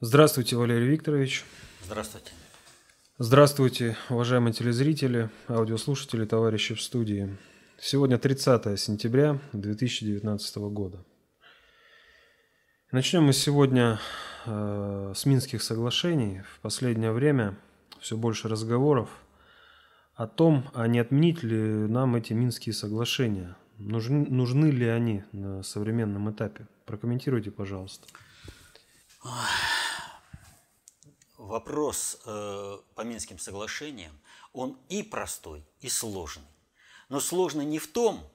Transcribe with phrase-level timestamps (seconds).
[0.00, 1.46] Здравствуйте, Валерий Викторович.
[1.82, 2.30] Здравствуйте.
[3.16, 7.34] Здравствуйте, уважаемые телезрители, аудиослушатели, товарищи в студии.
[7.80, 11.02] Сегодня 30 сентября 2019 года.
[12.92, 13.98] Начнем мы сегодня
[14.44, 16.42] э, с Минских соглашений.
[16.56, 17.58] В последнее время
[17.98, 19.08] все больше разговоров
[20.14, 23.56] о том, а не отменить ли нам эти Минские соглашения.
[23.78, 26.68] Нужны, нужны ли они на современном этапе?
[26.84, 28.06] Прокомментируйте, пожалуйста.
[31.46, 34.12] Вопрос э, по Минским соглашениям,
[34.52, 36.48] он и простой, и сложный.
[37.08, 38.28] Но сложный не в том,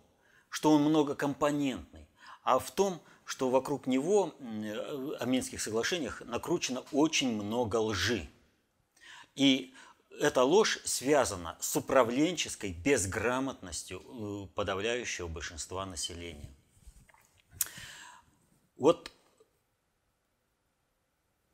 [0.47, 2.07] что он многокомпонентный,
[2.43, 8.29] а в том, что вокруг него, э, о Минских соглашениях, накручено очень много лжи.
[9.35, 9.73] И
[10.17, 16.55] эта ложь связана с управленческой безграмотностью э, подавляющего большинства населения.
[18.77, 19.11] Вот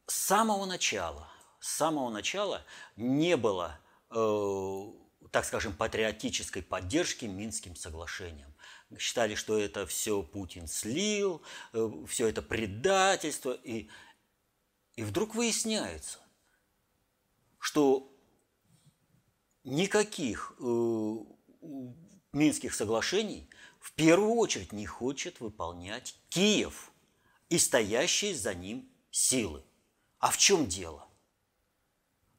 [0.05, 1.27] с самого начала,
[1.59, 4.83] с самого начала не было, э,
[5.31, 8.53] так скажем, патриотической поддержки Минским соглашениям.
[8.97, 11.41] Считали, что это все Путин слил,
[11.73, 13.52] э, все это предательство.
[13.52, 13.89] И,
[14.95, 16.19] и вдруг выясняется,
[17.59, 18.11] что
[19.64, 21.16] никаких э,
[22.33, 23.49] Минских соглашений
[23.80, 26.92] в первую очередь не хочет выполнять Киев
[27.49, 29.64] и стоящие за ним силы.
[30.19, 31.06] А в чем дело?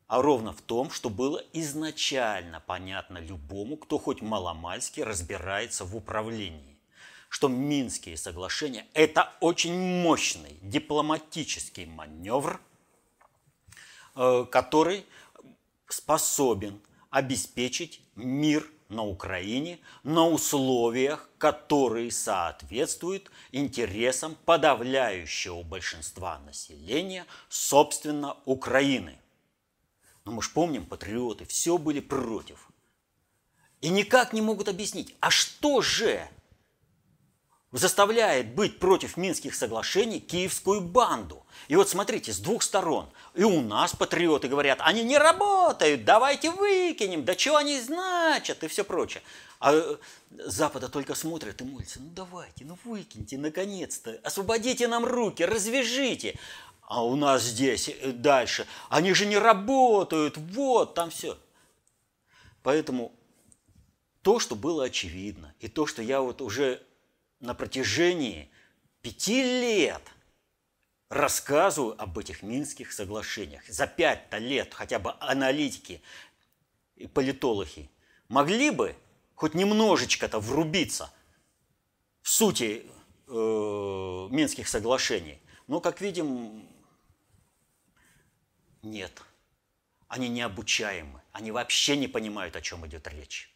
[0.08, 6.78] А ровно в том, что было изначально понятно любому, кто хоть маломальски разбирается в управлении,
[7.28, 12.58] что Минские соглашения– это очень мощный дипломатический маневр,
[14.16, 15.04] э, который
[15.88, 16.80] способен
[17.10, 29.18] обеспечить мир на Украине на условиях, которые соответствуют интересам подавляющего большинства населения, собственно, Украины.
[30.28, 32.68] Но мы же помним, патриоты все были против.
[33.80, 36.28] И никак не могут объяснить, а что же
[37.72, 41.46] заставляет быть против Минских соглашений киевскую банду.
[41.68, 43.08] И вот смотрите, с двух сторон.
[43.34, 48.68] И у нас патриоты говорят, они не работают, давайте выкинем, да что они значат и
[48.68, 49.22] все прочее.
[49.60, 49.96] А э,
[50.30, 56.38] Запада только смотрят и молятся, ну давайте, ну выкиньте, наконец-то, освободите нам руки, развяжите.
[56.88, 61.36] А у нас здесь э, дальше, они же не работают, вот там все.
[62.62, 63.12] Поэтому
[64.22, 66.82] то, что было очевидно, и то, что я вот уже
[67.40, 68.50] на протяжении
[69.02, 70.00] пяти лет
[71.10, 73.68] рассказываю об этих Минских соглашениях.
[73.68, 76.00] За пять-то лет хотя бы аналитики
[76.96, 77.90] и политологи
[78.28, 78.96] могли бы
[79.34, 81.12] хоть немножечко-то врубиться
[82.22, 82.86] в сути
[83.26, 85.38] э, Минских соглашений.
[85.66, 86.66] Но, как видим,
[88.82, 89.22] нет.
[90.08, 91.20] Они необучаемы.
[91.32, 93.54] Они вообще не понимают, о чем идет речь.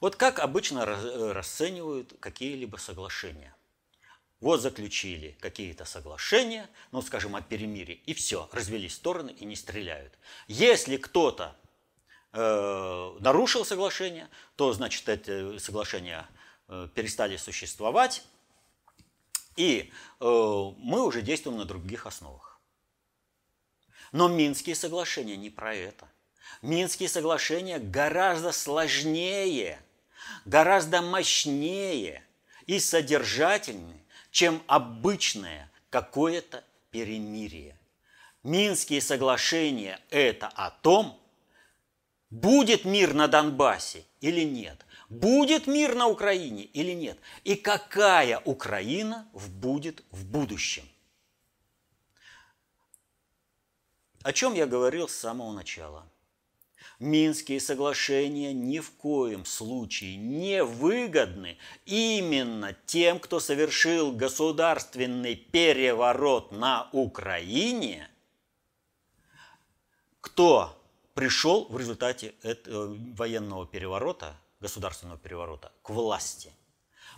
[0.00, 3.54] Вот как обычно э, расценивают какие-либо соглашения.
[4.40, 10.18] Вот заключили какие-то соглашения, ну, скажем, о перемирии, и все, развелись стороны и не стреляют.
[10.48, 11.54] Если кто-то
[12.32, 16.26] э, нарушил соглашение, то, значит, эти соглашения
[16.66, 18.24] э, перестали существовать,
[19.54, 22.51] и э, мы уже действуем на других основах.
[24.12, 26.08] Но Минские соглашения не про это.
[26.60, 29.80] Минские соглашения гораздо сложнее–
[30.44, 32.22] гораздо мощнее
[32.66, 37.76] и содержательнее, чем обычное какое-то перемирие.
[38.42, 41.18] Минские соглашения– это о том,
[42.30, 49.28] будет мир на Донбассе или нет, будет мир на Украине или нет, и какая Украина
[49.32, 50.88] будет в будущем.
[54.22, 56.06] О чем я говорил с самого начала.
[56.98, 66.88] Минские соглашения ни в коем случае не выгодны именно тем, кто совершил государственный переворот на
[66.92, 68.08] Украине,
[70.20, 70.80] кто
[71.14, 76.52] пришел в результате этого военного переворота, государственного переворота, к власти.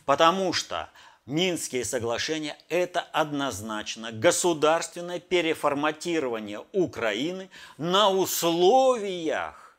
[0.07, 0.91] Потому что
[1.27, 7.49] Минские соглашения– это однозначно государственное переформатирование Украины
[7.79, 9.79] на условиях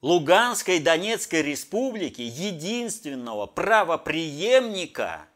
[0.00, 5.26] Луганской и Донецкой республики единственного правоприемника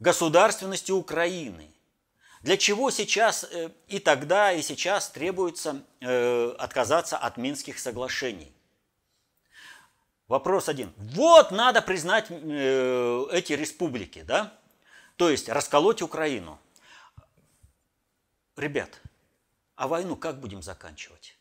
[0.00, 1.70] государственности Украины.
[2.42, 8.52] Для чего сейчас э, и тогда, и сейчас требуется э, отказаться от Минских соглашений?
[10.30, 10.92] Вопрос один.
[10.96, 14.56] Вот надо признать э, эти республики, да?
[15.16, 16.60] То есть расколоть Украину.
[18.56, 19.00] ребят,
[19.74, 21.36] а войну как будем заканчивать?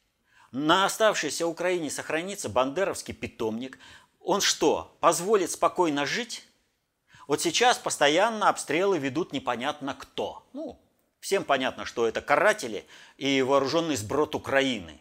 [0.52, 3.78] На оставшейся Украине сохранится бандеровский питомник.
[4.22, 6.48] Он что, позволит спокойно жить?
[7.28, 10.48] Вот сейчас постоянно обстрелы ведут непонятно кто.
[10.54, 10.82] Ну,
[11.20, 12.88] всем понятно, что это каратели
[13.18, 15.00] и вооруженный сброд Украины.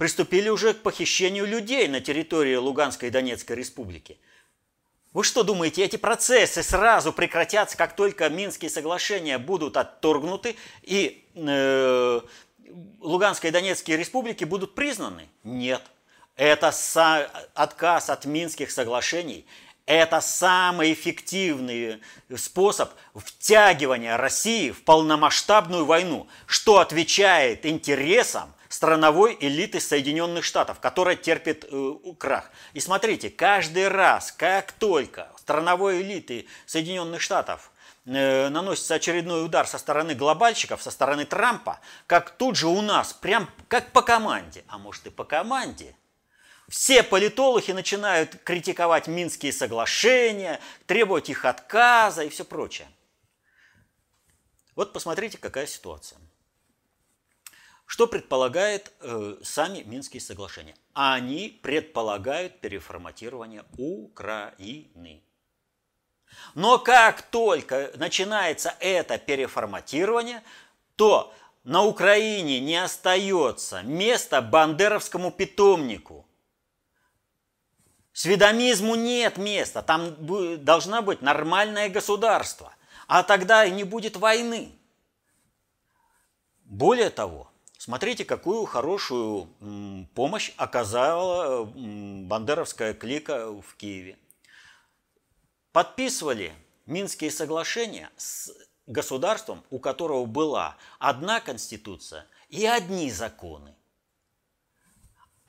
[0.00, 4.16] Приступили уже к похищению людей на территории Луганской и Донецкой республики.
[5.12, 12.20] Вы что думаете, эти процессы сразу прекратятся, как только Минские соглашения будут отторгнуты и э,
[13.00, 15.28] Луганской и Донецкой республики будут признаны?
[15.44, 15.82] Нет.
[16.34, 16.72] Это
[17.52, 19.44] отказ от Минских соглашений–
[19.84, 22.00] это самый эффективный
[22.36, 31.66] способ втягивания России в полномасштабную войну, что отвечает интересам страновой элиты Соединенных Штатов, которая терпит
[31.68, 32.50] э, крах.
[32.72, 37.72] И смотрите, каждый раз, как только страновой элиты Соединенных Штатов
[38.06, 43.12] э, наносится очередной удар со стороны глобальщиков, со стороны Трампа, как тут же у нас,
[43.12, 45.96] прям как по команде, а может и по команде,
[46.68, 52.86] все политологи начинают критиковать Минские соглашения, требовать их отказа и все прочее.
[54.76, 56.20] Вот посмотрите, какая ситуация.
[57.90, 60.76] Что предполагает э, сами Минские соглашения?
[60.92, 65.24] Они предполагают переформатирование Украины.
[66.54, 70.44] Но как только начинается это переформатирование,
[70.94, 71.34] то
[71.64, 76.28] на Украине не остается места бандеровскому питомнику–
[78.12, 80.14] Сведомизму нет места, там
[80.64, 82.72] должна быть нормальное государство,
[83.08, 84.72] а тогда и не будет войны.
[86.64, 87.49] Более того,
[87.80, 89.48] смотрите, какую хорошую
[90.14, 94.18] помощь оказала бандеровская клика в Киеве.
[95.72, 96.52] Подписывали
[96.86, 98.52] Минские соглашения с
[98.86, 103.74] государством, у которого была одна конституция и одни законы.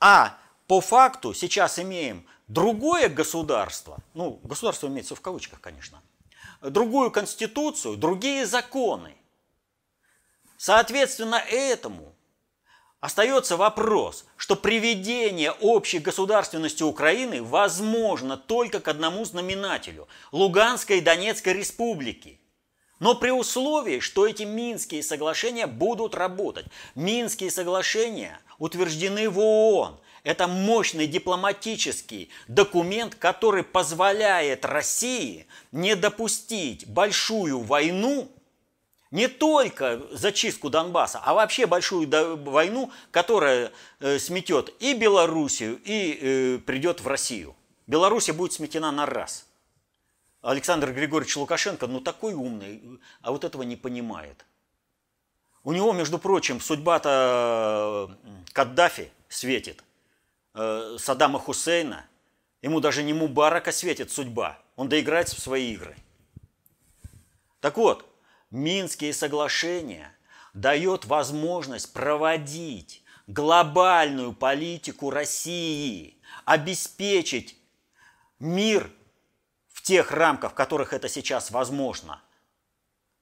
[0.00, 0.38] А
[0.68, 6.00] по факту сейчас имеем другое государство, ну, государство имеется в кавычках, конечно,
[6.62, 9.16] другую конституцию, другие законы.
[10.56, 12.14] Соответственно, этому
[13.02, 21.54] остается вопрос, что приведение общей государственности Украины возможно только к одному знаменателю– Луганской и Донецкой
[21.54, 22.40] республики.
[23.00, 26.66] Но при условии, что эти Минские соглашения будут работать.
[26.94, 37.58] Минские соглашения утверждены в ООН– это мощный дипломатический документ, который позволяет России не допустить большую
[37.58, 38.30] войну,
[39.12, 42.08] не только зачистку Донбасса, а вообще большую
[42.42, 43.70] войну, которая
[44.00, 47.54] э, сметет и Белоруссию, и э, придет в Россию.
[47.86, 49.46] Белоруссия будет сметена на раз.
[50.40, 52.82] Александр Григорьевич Лукашенко, ну такой умный,
[53.20, 54.44] а вот этого не понимает.
[55.62, 58.10] У него, между прочим, судьба-то
[58.52, 59.84] Каддафи светит–
[60.54, 62.06] э, Саддама Хусейна,
[62.60, 65.96] ему даже не Мубарака светит судьба, он доиграется в свои игры.
[67.60, 68.04] Так вот,
[68.52, 70.14] Минские соглашения
[70.54, 77.56] дают возможность проводить глобальную политику России, обеспечить
[78.38, 78.90] мир
[79.68, 82.20] в тех рамках, в которых это сейчас возможно,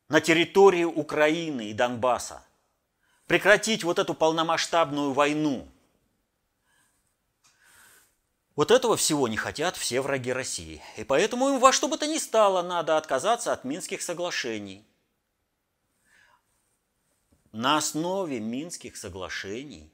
[0.09, 2.43] на территории Украины и Донбасса,
[3.27, 5.67] прекратить вот эту полномасштабную войну–
[8.57, 10.83] вот этого всего не хотят все враги России.
[10.99, 14.85] И поэтому им во что бы то ни стало надо отказаться от Минских соглашений.
[17.53, 19.93] На основе Минских соглашений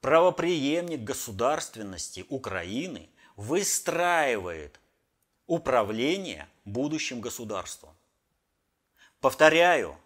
[0.00, 4.80] правоприемник государственности Украины выстраивает
[5.46, 7.96] управление будущим государством.
[9.20, 9.96] Повторяю,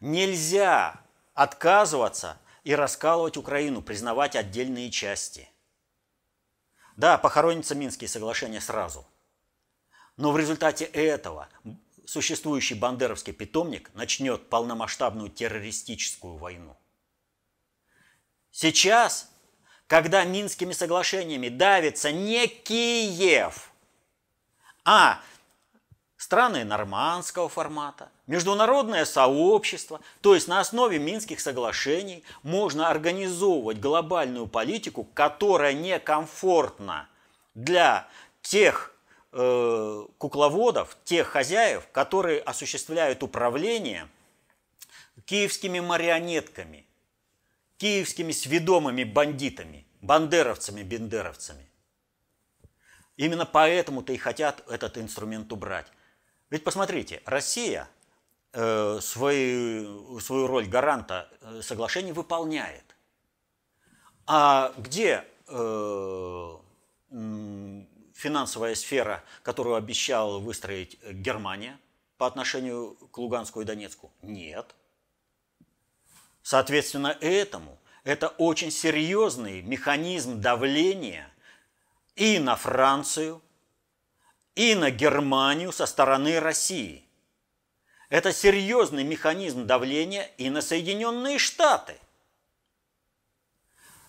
[0.00, 1.00] нельзя
[1.34, 5.48] отказываться и раскалывать Украину, признавать отдельные части–
[6.96, 9.04] да, похоронятся Минские соглашения сразу.
[10.16, 11.48] Но в результате этого
[12.06, 16.76] существующий бандеровский питомник начнет полномасштабную террористическую войну.
[18.50, 19.30] Сейчас,
[19.86, 23.72] когда Минскими соглашениями давится не Киев,
[24.84, 25.20] а
[26.16, 35.04] страны нормандского формата, международное сообщество, то есть на основе Минских соглашений можно организовывать глобальную политику,
[35.04, 37.08] которая некомфортна
[37.54, 38.08] для
[38.40, 38.93] тех
[39.34, 44.08] э, кукловодов, тех хозяев, которые осуществляют управление
[45.24, 46.86] киевскими марионетками,
[47.76, 51.68] киевскими сведомыми бандитами, бандеровцами, бендеровцами.
[53.16, 55.86] Именно поэтому-то и хотят этот инструмент убрать.
[56.50, 57.88] Ведь посмотрите, Россия
[58.52, 62.84] э, свою, свою роль гаранта э, соглашений выполняет.
[64.26, 66.56] А где э,
[68.24, 71.78] финансовая сфера, которую обещала выстроить Германия
[72.16, 74.10] по отношению к Луганску и Донецку?
[74.22, 74.74] Нет.
[76.42, 81.30] Соответственно, этому это очень серьезный механизм давления
[82.16, 83.42] и на Францию,
[84.54, 87.04] и на Германию со стороны России.
[88.08, 91.96] Это серьезный механизм давления и на Соединенные Штаты.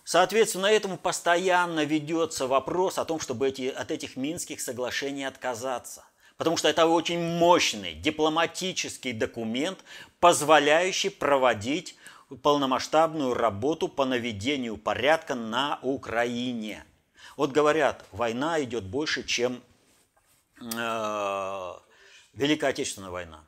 [0.05, 6.05] Соответственно, этому постоянно ведется вопрос о том, чтобы эти, от этих Минских соглашений отказаться.
[6.37, 9.79] Потому что это очень мощный дипломатический документ,
[10.19, 11.97] позволяющий проводить
[12.43, 16.85] полномасштабную работу по наведению порядка на Украине.
[17.35, 19.63] Вот говорят, война идет больше, чем
[20.61, 21.73] э,
[22.33, 23.43] Великая Отечественная война.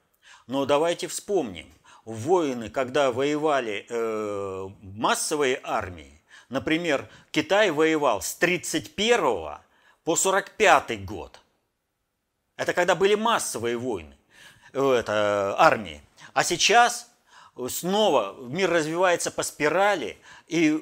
[0.47, 1.71] Но давайте вспомним,
[2.03, 6.16] воины, когда воевали э, массовые армии,
[6.49, 9.59] Например, Китай воевал с 31
[10.03, 11.39] по 45 год.
[12.55, 14.15] Это когда были массовые войны,
[14.73, 16.01] э, это, армии.
[16.33, 17.11] А сейчас
[17.69, 20.81] снова мир развивается по спирали, и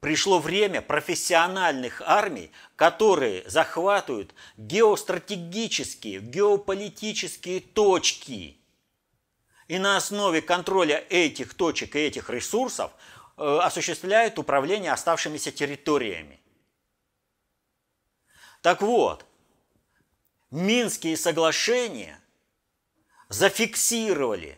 [0.00, 8.58] пришло время профессиональных армий, которые захватывают геостратегические, геополитические точки.
[9.66, 16.40] И на основе контроля этих точек и этих ресурсов Э, осуществляет управление оставшимися территориями.
[18.62, 19.26] Так вот,
[20.54, 22.20] Минские соглашения
[23.28, 24.56] зафиксировали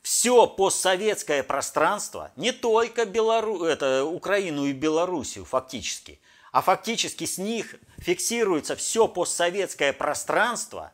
[0.00, 3.64] все постсоветское пространство, не только Белору...
[3.64, 6.20] это, Украину и Белоруссию фактически,
[6.52, 10.92] а фактически с них фиксируется все постсоветское пространство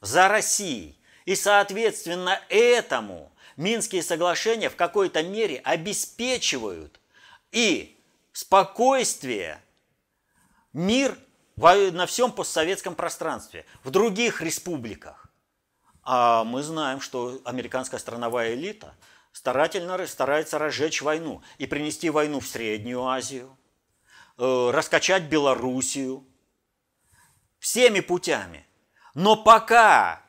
[0.00, 0.98] за Россией.
[1.26, 7.00] И, соответственно, этому Минские соглашения в какой-то мере обеспечивают
[7.52, 7.96] и
[8.32, 9.62] спокойствие,
[10.72, 11.16] мир
[11.56, 15.28] на всем постсоветском пространстве, в других республиках.
[16.02, 18.94] А мы знаем, что американская страновая элита
[19.32, 23.56] старательно старается разжечь войну и принести войну в Среднюю Азию,
[24.36, 26.26] э, раскачать Белоруссию
[27.60, 28.66] всеми путями.
[29.14, 30.23] Но пока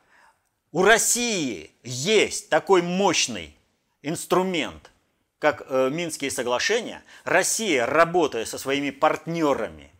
[0.76, 3.56] у России есть такой мощный
[4.02, 4.90] инструмент,
[5.38, 7.02] как э, Минские соглашения.
[7.24, 9.90] Россия, работая со своими партнерами,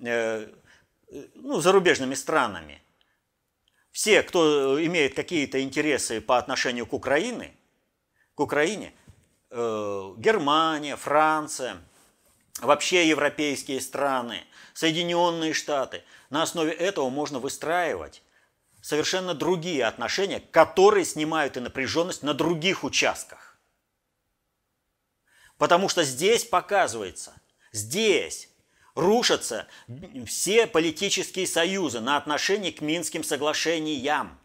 [0.00, 0.48] э,
[1.34, 2.80] ну, зарубежными странами,
[3.90, 7.54] все, кто имеет какие-то интересы по отношению к Украине,
[8.36, 8.94] к Украине,
[9.50, 11.76] э, Германия, Франция,
[12.62, 18.22] вообще европейские страны, Соединенные Штаты, на основе этого можно выстраивать
[18.80, 23.58] совершенно другие отношения, которые снимают и напряженность на других участках.
[25.56, 27.34] Потому что здесь показывается,
[27.72, 28.48] здесь
[28.94, 29.66] рушатся
[30.26, 34.38] все политические союзы на отношении к Минским соглашениям.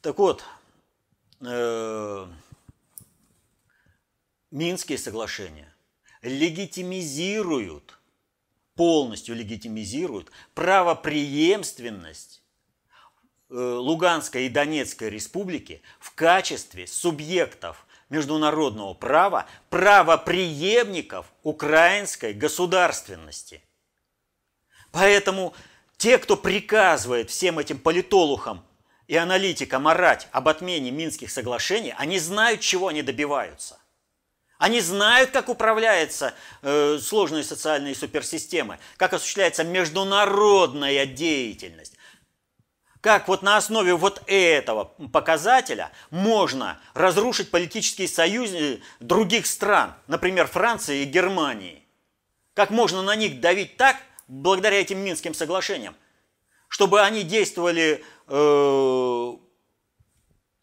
[0.00, 0.44] Так вот,
[1.40, 2.26] э,
[4.50, 5.72] Минские соглашения
[6.20, 7.98] легитимизируют
[8.74, 12.42] полностью легитимизируют правопреемственность
[13.50, 23.62] э, Луганской и Донецкой республики в качестве субъектов международного права, правопреемников украинской государственности.
[24.90, 25.54] Поэтому
[25.96, 28.64] те, кто приказывает всем этим политолухам
[29.06, 33.78] и аналитикам орать об отмене Минских соглашений, они знают, чего они добиваются.
[34.62, 41.96] Они знают, как управляются э, сложные социальные суперсистемы, как осуществляется международная деятельность.
[43.00, 51.02] Как вот на основе вот этого показателя можно разрушить политические союзы других стран, например, Франции
[51.02, 51.84] и Германии.
[52.54, 53.96] Как можно на них давить так,
[54.28, 55.96] благодаря этим Минским соглашениям,
[56.68, 59.32] чтобы они действовали э,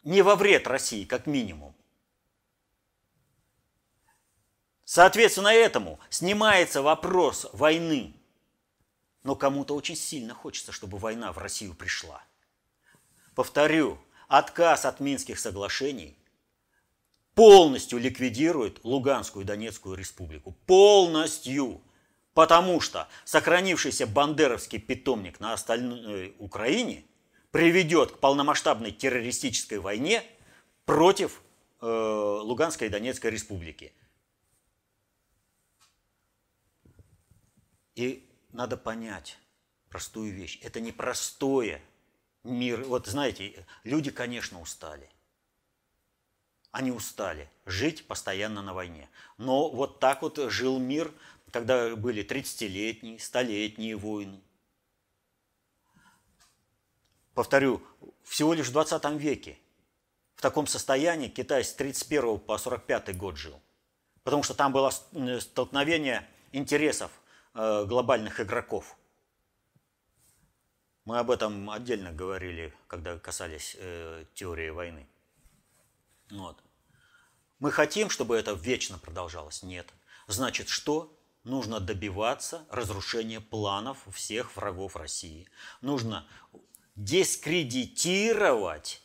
[0.04, 1.74] не во вред России, как минимум.
[4.92, 8.12] Соответственно этому снимается вопрос войны.
[9.22, 12.20] Но кому-то очень сильно хочется, чтобы война в Россию пришла.
[13.36, 16.18] Повторю, отказ от Минских соглашений
[17.36, 20.56] полностью ликвидирует Луганскую и Донецкую республику.
[20.66, 21.82] Полностью.
[22.34, 27.04] Потому что сохранившийся бандеровский питомник на остальной Украине
[27.52, 30.24] приведет к полномасштабной террористической войне
[30.84, 31.42] против
[31.80, 33.92] э, Луганской и Донецкой республики.
[38.00, 39.38] И надо понять,
[39.90, 40.58] простую вещь.
[40.62, 41.82] Это не простое
[42.44, 42.82] мир.
[42.84, 45.10] Вот знаете, люди, конечно, устали.
[46.70, 49.10] Они устали жить постоянно на войне.
[49.36, 51.12] Но вот так вот жил мир,
[51.52, 54.40] когда были 30-летние, 100-летние войны.
[57.34, 57.82] Повторю,
[58.24, 59.58] всего лишь в 20 веке
[60.36, 63.60] в таком состоянии Китай с 31 по 45 год жил.
[64.22, 64.90] Потому что там было
[65.40, 67.19] столкновение интересов э,
[67.54, 68.96] глобальных игроков.
[71.04, 75.08] Мы об этом отдельно говорили, когда касались э, теории войны.
[76.30, 76.62] Вот.
[77.58, 79.62] Мы хотим, чтобы это вечно продолжалось?
[79.62, 79.88] Нет.
[80.28, 81.16] Значит, что?
[81.42, 85.48] Нужно добиваться разрушения планов всех врагов России.
[85.80, 86.28] Нужно
[86.96, 89.00] дискредитировать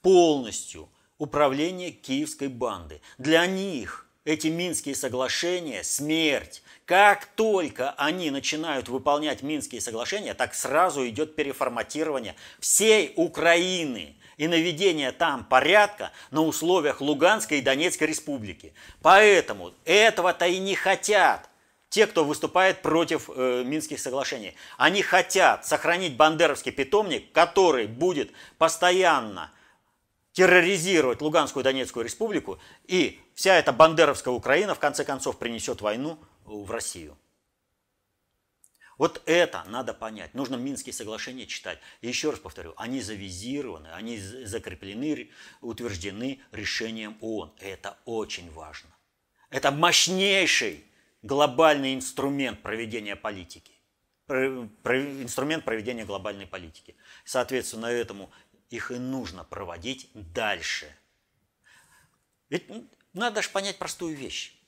[0.00, 3.02] полностью управление киевской банды.
[3.18, 6.62] Для них эти Минские соглашения– смерть.
[6.86, 15.12] Как только они начинают выполнять Минские соглашения, так сразу идет переформатирование всей Украины и наведение
[15.12, 18.74] там порядка на условиях Луганской и Донецкой республики.
[19.02, 21.48] Поэтому этого-то и не хотят
[21.88, 24.54] те, кто выступает против э, Минских соглашений.
[24.76, 29.52] Они хотят сохранить бандеровский питомник, который будет постоянно
[30.34, 36.70] терроризировать Луганскую Донецкую республику, и вся эта бандеровская Украина в конце концов принесет войну в
[36.70, 37.16] Россию.
[38.98, 40.34] Вот это надо понять.
[40.34, 41.78] Нужно Минские соглашения читать.
[42.00, 47.52] И еще раз повторю, они завизированы, они закреплены, утверждены решением ООН.
[47.60, 48.90] Это очень важно.
[49.50, 50.84] Это мощнейший
[51.22, 53.72] глобальный инструмент проведения политики.
[54.28, 56.96] Инструмент проведения глобальной политики.
[57.24, 58.30] Соответственно, этому
[58.70, 60.94] их и нужно проводить дальше.
[62.48, 62.70] Ведь
[63.12, 64.58] надо же понять простую вещь.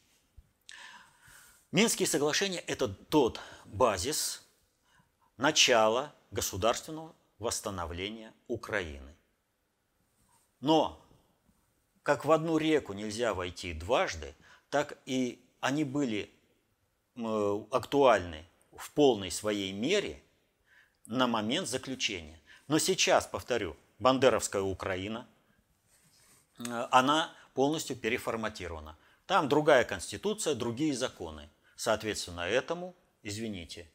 [1.73, 4.47] Минские соглашения– это тот базис
[5.37, 9.15] начала государственного восстановления Украины.
[10.61, 11.05] Но
[12.03, 14.35] как в одну реку нельзя войти дважды,
[14.71, 16.33] так и они были
[17.71, 20.23] актуальны в полной своей мере
[21.07, 22.41] на момент заключения.
[22.69, 25.27] Но сейчас, повторю, Бандеровская Украина,
[26.59, 28.97] э, она полностью переформатирована.
[29.27, 31.49] Там другая конституция, другие законы.
[31.77, 33.91] Соответственно, этому, извините,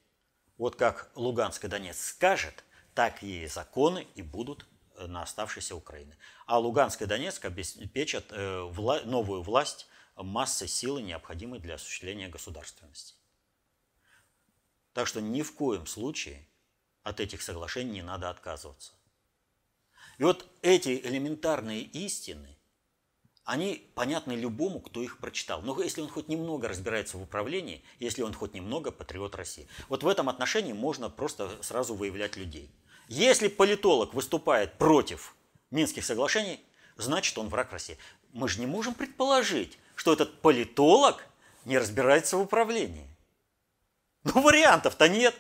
[0.58, 6.18] вот как Луганск и Донецк скажет, так и законы и будут э, на оставшейся Украине.
[6.46, 8.72] А Луганск и Донецк обеспечат э,
[9.06, 13.16] новую власть массой силы, необходимой для осуществления государственности.
[14.94, 16.46] Так что ни в коем случае
[17.04, 18.94] от этих соглашений не надо отказываться.
[20.22, 22.56] И вот эти элементарные истины,
[23.44, 25.64] они понятны любому, кто их прочитал.
[25.64, 29.68] Но если он хоть немного разбирается в управлении, если он хоть немного патриот России.
[29.90, 32.70] Вот в этом отношении можно просто сразу выявлять людей.
[33.08, 35.36] Если политолог выступает против
[35.72, 36.64] Минских соглашений,
[36.98, 37.98] значит он враг России.
[38.32, 41.26] Мы же не можем предположить, что этот политолог
[41.66, 43.08] не разбирается в управлении.
[44.24, 45.34] Ну, вариантов-то нет.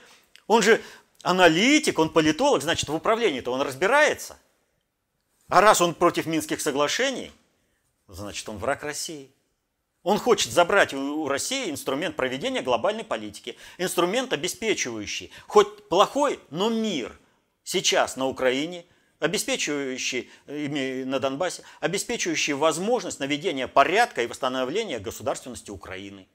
[0.48, 0.82] Он же
[1.22, 4.39] аналитик, он политолог, значит, в управлении-то он разбирается–
[5.52, 7.30] а раз он против Минских соглашений,
[8.08, 9.30] значит, он враг России.
[10.02, 17.20] Он хочет забрать у России инструмент проведения глобальной политики, инструмент, обеспечивающий хоть плохой, но мир
[17.66, 18.86] сейчас на Украине,
[19.20, 26.30] обеспечивающий на Донбассе, обеспечивающий возможность наведения порядка и восстановления государственности Украины.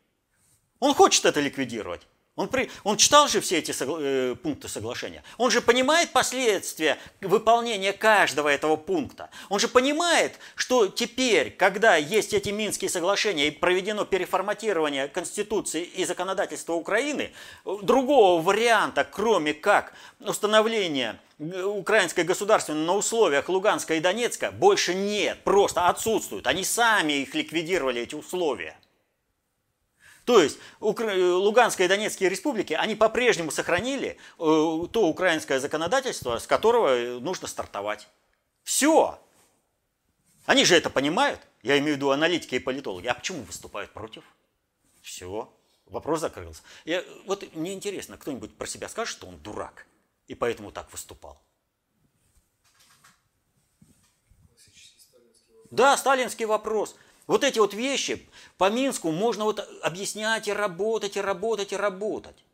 [0.78, 2.06] Он хочет это ликвидировать.
[2.36, 5.22] Он, при, он читал же все эти согла, э, пункты соглашения.
[5.38, 9.30] Он же понимает последствия выполнения каждого этого пункта.
[9.48, 16.04] Он же понимает, что теперь, когда есть эти Минские соглашения и проведено переформатирование Конституции и
[16.04, 17.32] законодательства Украины,
[17.64, 25.88] другого варианта, кроме как установления украинской государственности на условиях Луганска и Донецка, больше нет, просто
[25.88, 26.46] отсутствуют.
[26.46, 28.76] Они сами их ликвидировали, эти условия.
[30.26, 37.20] То есть Луганская и Донецкие республики, они по-прежнему сохранили э, то украинское законодательство, с которого
[37.20, 38.08] нужно стартовать.
[38.64, 39.20] Все.
[40.44, 41.40] Они же это понимают.
[41.62, 43.06] Я имею в виду аналитики и политологи.
[43.06, 44.24] А почему выступают против?
[45.00, 45.48] Все.
[45.86, 46.62] Вопрос закрылся.
[46.84, 49.86] Я, вот мне интересно, кто-нибудь про себя скажет, что он дурак,
[50.26, 51.40] и поэтому так выступал?
[55.70, 56.96] Да, сталинский вопрос.
[57.26, 62.44] Вот эти вот вещи по Минску можно вот объяснять и работать, и работать, и работать.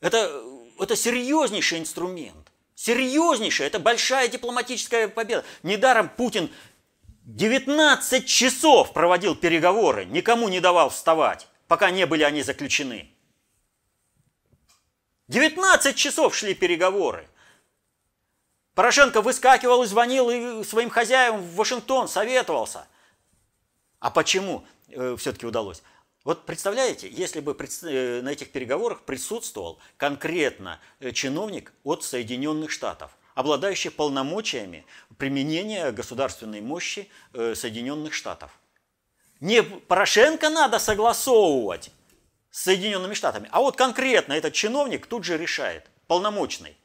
[0.00, 0.42] Это,
[0.78, 2.52] это серьезнейший инструмент.
[2.74, 3.66] Серьезнейший.
[3.66, 5.44] Это большая дипломатическая победа.
[5.62, 6.50] Недаром Путин
[7.24, 13.10] 19 часов проводил переговоры, никому не давал вставать, пока не были они заключены.
[15.28, 17.26] 19 часов шли переговоры.
[18.74, 22.86] Порошенко выскакивал и звонил и своим хозяевам в Вашингтон, советовался.
[24.04, 25.82] А почему э, все-таки удалось?
[26.24, 33.16] Вот представляете, если бы э, на этих переговорах присутствовал конкретно э, чиновник от Соединенных Штатов,
[33.34, 34.84] обладающий полномочиями
[35.16, 38.50] применения государственной мощи Соединенных Штатов.
[39.40, 41.90] Не Порошенко надо согласовывать
[42.50, 46.76] с Соединенными Штатами, а вот конкретно этот чиновник тут же решает, полномочный,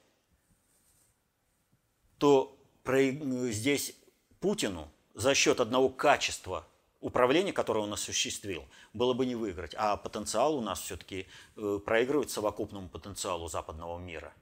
[2.18, 3.94] то здесь
[4.40, 6.66] Путину за счет одного качества
[7.02, 9.74] управление, которое он осуществил, было бы не выиграть.
[9.78, 14.34] А потенциал у нас все-таки э, проигрывает совокупному потенциалу западного мира.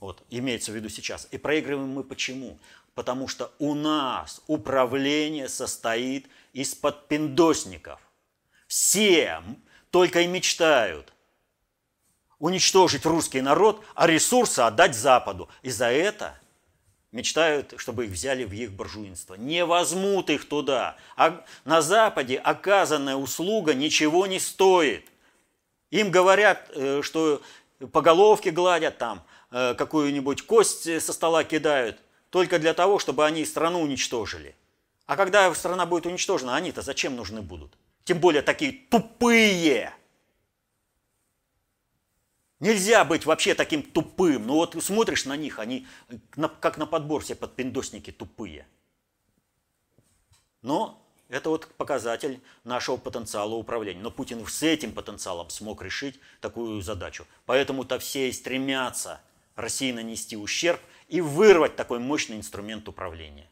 [0.00, 1.28] Вот, имеется в виду сейчас.
[1.30, 2.58] И проигрываем мы почему?
[2.94, 8.00] Потому что у нас управление состоит из подпиндосников.
[8.66, 9.42] Все
[9.90, 11.12] только и мечтают
[12.38, 15.48] уничтожить русский народ, а ресурсы отдать Западу.
[15.62, 16.38] И за это
[17.12, 19.34] мечтают, чтобы их взяли в их буржуинство.
[19.34, 20.96] Не возьмут их туда.
[21.16, 25.06] А на Западе оказанная услуга ничего не стоит.
[25.90, 27.40] Им говорят, э, что
[27.92, 31.98] по головке гладят там, э, какую-нибудь кость со стола кидают,
[32.30, 34.54] только для того, чтобы они страну уничтожили.
[35.06, 37.72] А когда страна будет уничтожена, они-то зачем нужны будут?
[38.04, 39.94] Тем более такие тупые.
[42.60, 44.46] Нельзя быть вообще таким тупым.
[44.46, 45.86] Ну вот смотришь на них, они
[46.60, 48.66] как на подбор все подпиндосники тупые.
[50.62, 54.00] Но это вот показатель нашего потенциала управления.
[54.00, 57.26] Но Путин с этим потенциалом смог решить такую задачу.
[57.46, 59.20] Поэтому-то все и стремятся
[59.54, 63.48] России нанести ущерб и вырвать такой мощный инструмент управления.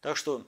[0.00, 0.46] Так что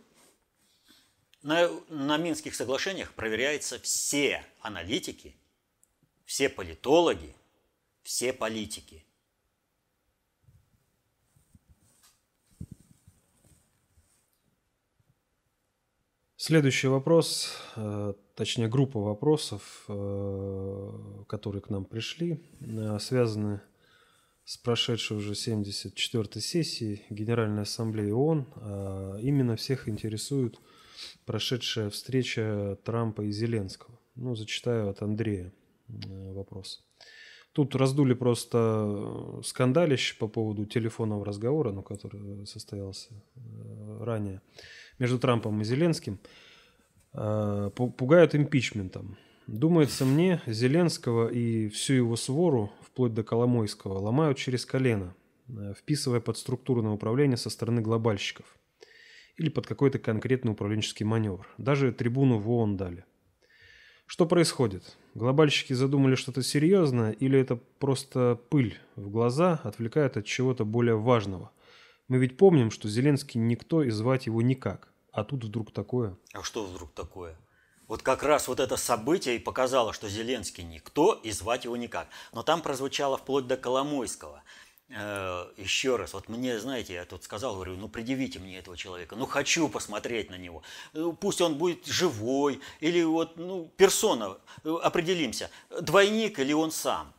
[1.46, 5.36] на, на Минских соглашениях проверяются все аналитики,
[6.24, 7.36] все политологи,
[8.02, 9.04] все политики.
[16.36, 23.60] Следующий вопрос, э, точнее группа вопросов, э, которые к нам пришли, э, связаны
[24.44, 29.18] с прошедшей уже 74-й сессией Генеральной Ассамблеи ООН.
[29.20, 30.60] Именно всех интересует
[31.26, 33.98] прошедшая встреча Трампа и Зеленского.
[34.14, 35.52] Ну, зачитаю от Андрея
[35.88, 36.84] э, вопрос.
[37.52, 44.40] Тут раздули просто скандалище по поводу телефонного разговора, ну, который состоялся э, ранее
[44.98, 46.18] между Трампом и Зеленским.
[47.12, 49.18] Э, пугают импичментом.
[49.46, 55.14] Думается мне, Зеленского и всю его свору, вплоть до Коломойского, ломают через колено,
[55.78, 58.46] вписывая под структурное управление со стороны глобальщиков–
[59.36, 61.46] или под какой-то конкретный управленческий маневр.
[61.58, 63.04] Даже трибуну в ООН дали.
[64.06, 64.96] Что происходит?
[65.14, 71.50] Глобальщики задумали что-то серьезное или это просто пыль в глаза отвлекает от чего-то более важного?
[72.08, 74.88] Мы ведь помним, что Зеленский никто и звать его никак.
[75.10, 76.16] А тут вдруг такое.
[76.32, 77.36] А что вдруг такое?
[77.88, 82.08] Вот как раз вот это событие и показало, что Зеленский никто и звать его никак.
[82.32, 84.42] Но там прозвучало вплоть до Коломойского.
[84.88, 89.16] Э, еще раз, вот мне, знаете, я тут сказал, говорю, ну предъявите мне этого человека,
[89.16, 90.62] ну хочу посмотреть на него,
[90.94, 97.12] э, пусть он будет живой, или вот, ну, персона, э, определимся, двойник или он сам.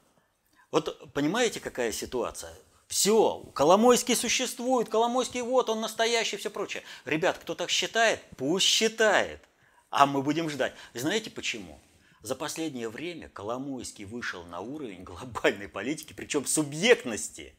[0.71, 2.53] Вот понимаете, какая ситуация?
[2.87, 6.83] Все, Коломойский существует, Коломойский вот, он настоящий, все прочее.
[7.03, 9.41] Ребят, кто так считает, пусть считает,
[9.89, 10.73] а мы будем ждать.
[10.93, 11.81] Знаете почему?
[12.27, 17.55] За последнее время Коломойский вышел на уровень глобальной политики, причем субъектности.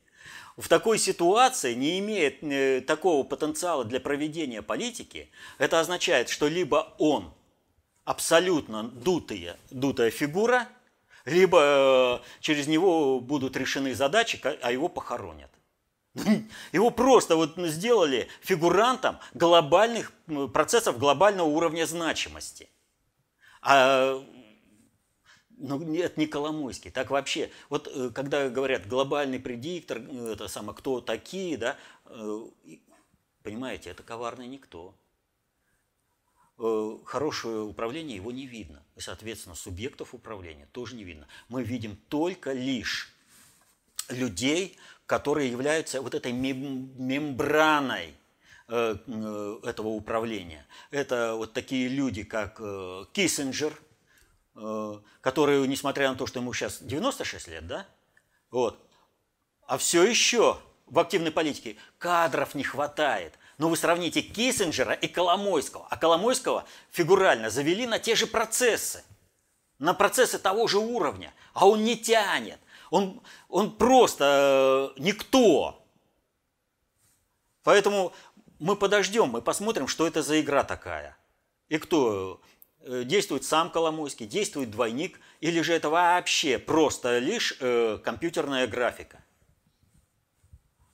[0.58, 5.30] В такой ситуации не имеет э, такого потенциала для проведения политики.
[5.56, 7.32] Это означает, что либо он
[8.04, 10.68] абсолютно дутая, дутая фигура,
[11.24, 15.50] либо э, через него будут решены задачи, а его похоронят.
[16.72, 20.12] Его просто вот сделали фигурантом глобальных
[20.52, 22.68] процессов глобального уровня значимости.
[23.62, 24.22] А
[25.58, 26.90] ну, нет, не Коломойский.
[26.90, 32.46] Так вообще, вот э, когда говорят глобальный предиктор, э, это самое, кто такие, да, э,
[33.42, 34.94] понимаете, это коварный никто.
[37.04, 38.82] Хорошее управление его не видно.
[38.96, 41.28] И, соответственно, субъектов управления тоже не видно.
[41.48, 43.14] Мы видим только лишь
[44.08, 48.14] людей, которые являются вот этой мембраной
[48.66, 50.66] этого управления.
[50.90, 52.60] Это вот такие люди, как
[53.12, 53.80] Киссинджер–
[54.60, 57.86] Э, который, несмотря на то, что ему сейчас 96 лет, да,
[58.50, 58.84] вот,
[59.66, 63.38] а все еще в активной политике кадров не хватает.
[63.58, 65.86] Но вы сравните Киссинджера и Коломойского.
[65.90, 69.04] А Коломойского фигурально завели на те же процессы.
[69.78, 72.58] на процессы того же уровня, а он не тянет.
[72.90, 75.86] Он, он просто э, никто.
[77.62, 78.12] Поэтому
[78.58, 81.16] мы подождем, мы посмотрим, что это за игра такая.
[81.68, 82.40] И кто
[83.04, 89.22] действует сам Коломойский, действует двойник, или же это вообще просто лишь э, компьютерная графика.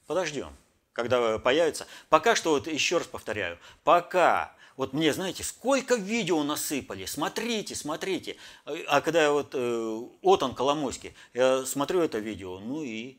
[0.07, 0.55] Подождем,
[0.93, 1.87] когда появится.
[2.09, 8.37] Пока что, вот еще раз повторяю, пока вот мне, знаете, сколько видео насыпали, смотрите, смотрите.
[8.65, 13.19] А когда я вот, э, вот он, Коломойский, я смотрю это видео, ну и...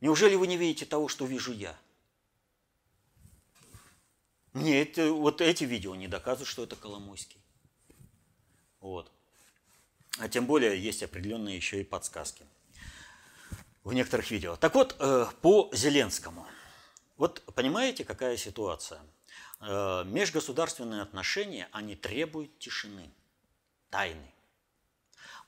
[0.00, 1.78] Неужели вы не видите того, что вижу я?
[4.52, 7.40] Мне это, вот эти видео не доказывают, что это Коломойский.
[8.80, 9.10] Вот.
[10.18, 12.44] А тем более есть определенные еще и подсказки
[13.82, 14.56] в некоторых видео.
[14.56, 16.46] Так вот, э, по Зеленскому.
[17.16, 19.00] Вот понимаете, какая ситуация?
[19.60, 23.10] Э, межгосударственные отношения, они требуют тишины,
[23.90, 24.32] тайны.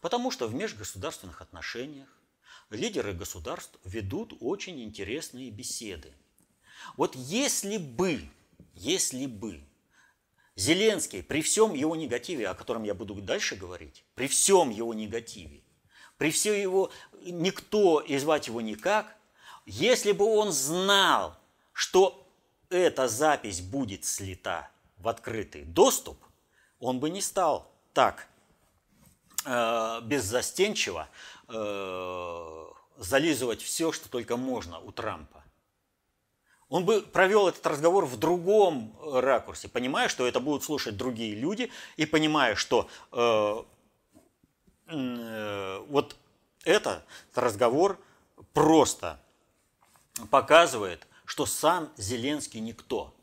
[0.00, 2.08] Потому что в межгосударственных отношениях
[2.70, 6.12] лидеры государств ведут очень интересные беседы.
[6.96, 8.20] Вот если бы,
[8.74, 9.60] если бы
[10.56, 15.62] Зеленский при всем его негативе, о котором я буду дальше говорить, при всем его негативе,
[16.16, 16.90] при всем его,
[17.22, 19.16] никто и звать его никак,
[19.66, 21.36] если бы он знал,
[21.72, 22.26] что
[22.70, 26.18] эта запись будет слита в открытый доступ,
[26.78, 28.28] он бы не стал так
[29.44, 31.08] э, беззастенчиво
[31.48, 32.66] э,
[32.98, 35.43] зализывать все, что только можно у Трампа.
[36.68, 41.70] Он бы провел этот разговор в другом ракурсе, понимая, что это будут слушать другие люди,
[41.96, 43.62] и понимая, что э,
[44.86, 46.16] э, вот
[46.64, 48.00] этот разговор
[48.52, 49.20] просто
[50.30, 53.14] показывает, что сам Зеленский никто.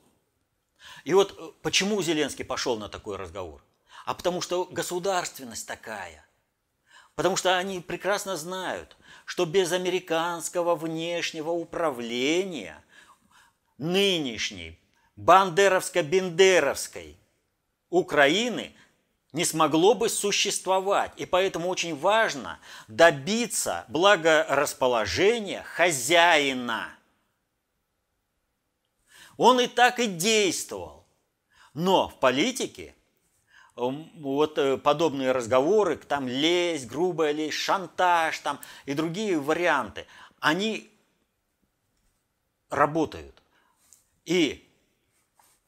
[1.03, 3.63] И вот э, почему Зеленский пошел на такой разговор?
[4.05, 6.25] А потому что государственность такая.
[7.15, 12.83] Потому что они прекрасно знают, что без американского внешнего управления
[13.81, 14.79] нынешней
[15.17, 17.17] бандеровско-бендеровской
[17.89, 18.73] Украины
[19.33, 21.11] не смогло бы существовать.
[21.17, 26.89] И поэтому очень важно добиться благорасположения хозяина–
[29.43, 31.03] он и так и действовал.
[31.73, 32.93] Но в политике
[33.75, 40.05] вот э, подобные разговоры, там лезть, грубая лезть, шантаж там и другие варианты,
[40.39, 40.91] они
[42.69, 43.40] работают.
[44.31, 44.65] И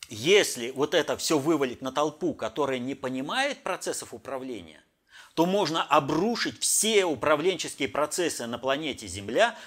[0.08, 4.82] если вот это все вывалить на толпу, которая не понимает процессов управления,
[5.34, 9.60] то можно обрушить все управленческие процессы на планете Земля,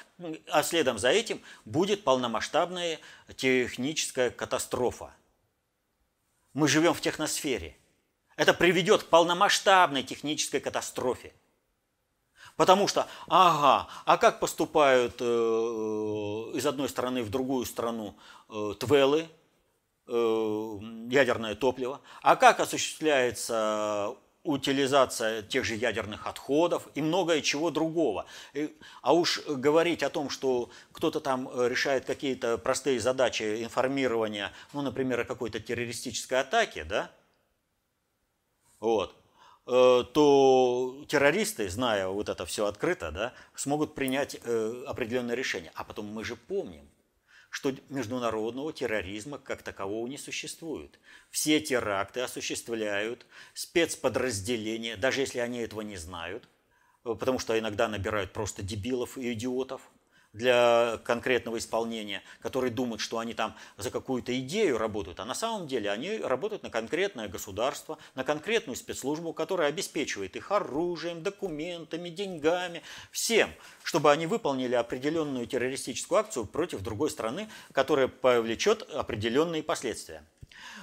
[0.50, 2.98] а следом за этим будет полномасштабная
[3.36, 5.14] техническая катастрофа.
[6.54, 7.76] Мы живем в техносфере.
[8.36, 11.34] Это приведет к полномасштабной технической катастрофе.
[12.56, 18.16] Потому что, ага, а как поступают э, из одной страны в другую страну
[18.48, 19.28] э, твелы,
[20.08, 20.78] э,
[21.10, 24.16] ядерное топливо, а как осуществляется
[24.46, 28.26] утилизация тех же ядерных отходов и многое чего другого.
[29.02, 34.82] А уж говорить о том, что кто-то там э, решает какие-то простые задачи информирования, ну,
[34.82, 37.10] например, о какой-то террористической атаке, да,
[38.80, 39.25] вот, э,
[39.66, 45.72] то террористы, зная вот это все открыто, да, смогут принять э, определенное решение.
[45.74, 46.88] А потом мы же помним,
[47.50, 50.98] что международного терроризма как такового не существует.
[51.30, 56.48] Все теракты осуществляют спецподразделения, даже если они этого не знают,
[57.02, 59.82] потому что иногда набирают просто дебилов и идиотов–
[60.36, 65.66] для конкретного исполнения, которые думают, что они там за какую-то идею работают, а на самом
[65.66, 72.82] деле они работают на конкретное государство, на конкретную спецслужбу, которая обеспечивает их оружием, документами, деньгами,
[73.10, 73.50] всем,
[73.82, 80.22] чтобы они выполнили определенную террористическую акцию против другой страны, которая повлечет определенные последствия.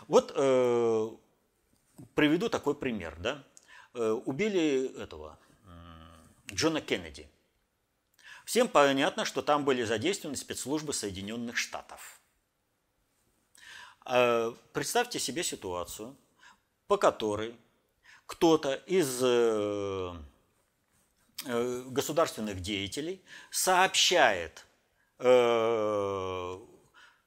[0.08, 1.10] Вот э,
[2.16, 3.16] приведу такой пример.
[3.20, 3.44] Да?
[3.94, 5.38] Э, убили этого
[6.52, 7.28] Джона Кеннеди.
[8.46, 12.20] Всем понятно, что там были задействованы спецслужбы Соединенных Штатов.
[14.06, 16.16] А, представьте себе ситуацию,
[16.88, 17.56] по которой
[18.26, 20.14] кто-то из э,
[21.46, 24.66] э, государственных деятелей сообщает
[25.20, 26.60] э,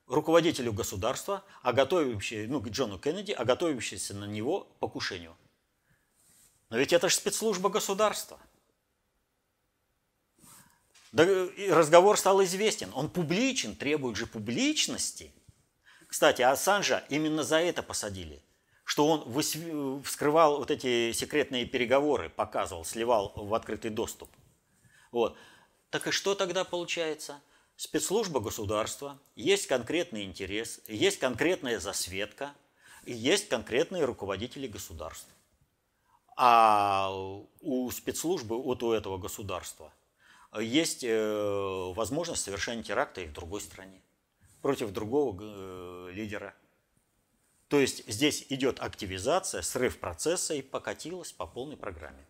[0.07, 5.37] руководителю государства, о готовящей, ну, Джону Кеннеди, о готовящейся на него покушению.
[6.69, 8.39] Но ведь это же спецслужба государства–
[11.17, 12.91] разговор стал известен.
[12.95, 15.33] Он публичен, требует же публичности.
[16.07, 18.43] Кстати, Ассанжа именно за это посадили.
[18.87, 24.31] что он вскрывал вот эти секретные переговоры, показывал, сливал в открытый доступ.
[25.11, 25.37] Вот.
[25.91, 27.41] Так и что тогда получается?
[27.75, 32.55] Спецслужба государства, есть конкретный интерес, есть конкретная засветка,
[33.05, 35.29] есть конкретные руководители государств.
[36.37, 37.11] А
[37.61, 39.93] у спецслужбы, вот у этого государства,
[40.61, 44.01] есть э, возможность совершения теракта и в другой стране
[44.63, 46.55] против другого э, лидера.
[47.69, 52.25] То есть здесь идет активизация, срыв процесса и покатилась по полной программе.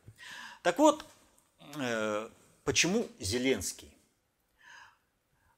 [0.62, 1.04] Так вот,
[1.76, 2.28] э,
[2.64, 3.92] почему Зеленский?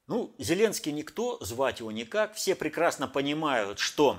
[0.07, 2.35] Ну, Зеленский никто, звать его никак.
[2.35, 4.19] Все прекрасно понимают, что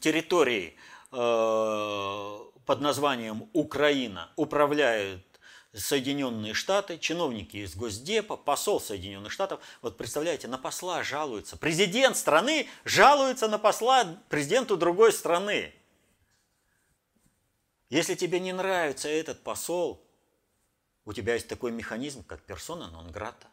[0.00, 0.76] территории
[1.10, 5.24] под названием Украина управляют
[5.76, 9.60] Соединенные Штаты, чиновники из Госдепа, посол Соединенных Штатов.
[9.82, 11.56] Вот представляете, на посла жалуются.
[11.56, 15.74] Президент страны жалуется на посла президенту другой страны.
[17.90, 20.02] Если тебе не нравится этот посол,
[21.04, 23.46] у тебя есть такой механизм, как персона нон грата.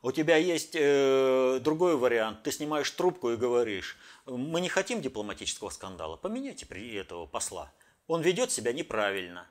[0.00, 2.42] У тебя есть э, другой вариант.
[2.42, 3.96] Ты снимаешь трубку и говоришь,
[4.26, 7.72] мы не хотим дипломатического скандала, поменяйте при этого посла.
[8.06, 9.48] Он ведет себя неправильно.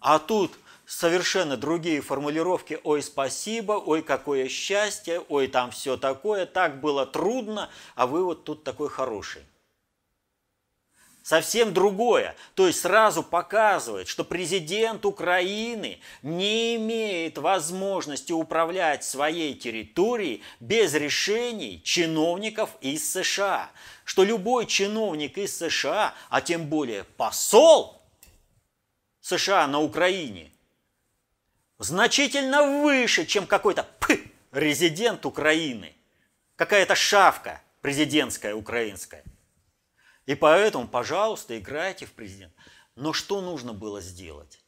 [0.00, 0.52] А тут
[0.86, 2.80] совершенно другие формулировки.
[2.82, 8.44] Ой, спасибо, ой, какое счастье, ой, там все такое, так было трудно, а вы вот
[8.44, 9.42] тут такой хороший.
[11.22, 12.34] Совсем другое.
[12.54, 21.82] То есть сразу показывает, что президент Украины не имеет возможности управлять своей территорией без решений
[21.84, 23.70] чиновников из США.
[24.04, 27.96] Что любой чиновник из США, а тем более посол–
[29.28, 30.50] США на Украине
[31.78, 33.86] значительно выше, чем какой-то
[34.52, 35.94] резидент Украины,
[36.56, 39.22] какая-то шавка президентская украинская.
[40.24, 42.54] И поэтому, пожалуйста, играйте в президент.
[42.96, 44.62] Но что нужно было сделать?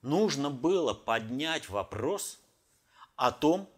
[0.00, 2.40] Нужно было поднять вопрос
[3.14, 3.68] о том,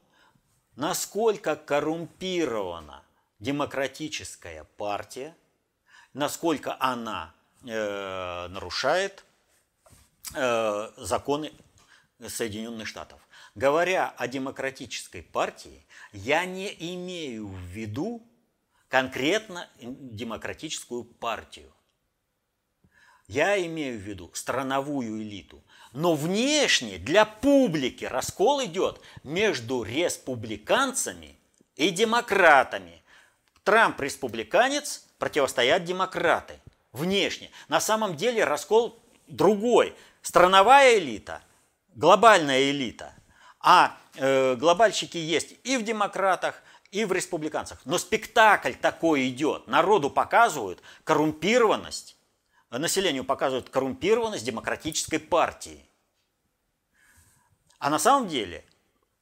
[0.76, 3.02] насколько коррумпирована
[3.40, 5.36] демократическая партия,
[6.12, 9.24] насколько она э, нарушает
[10.32, 11.52] законы
[12.26, 13.20] Соединенных Штатов.
[13.54, 18.22] Говоря о демократической партии, я не имею в виду
[18.88, 21.72] конкретно демократическую партию.
[23.26, 25.62] Я имею в виду страновую элиту.
[25.92, 31.36] Но внешне для публики раскол идет между республиканцами
[31.76, 33.02] и демократами.
[33.64, 36.60] Трамп республиканец, противостоят демократы.
[36.92, 37.50] Внешне.
[37.68, 41.42] На самом деле раскол другой страновая элита,
[41.94, 43.14] глобальная элита,
[43.60, 47.80] а э, глобальщики есть и в демократах, и в республиканцах.
[47.84, 49.66] Но спектакль такой идет.
[49.66, 52.16] Народу показывают коррумпированность,
[52.70, 55.88] населению показывают коррумпированность демократической партии.
[57.78, 58.64] А на самом деле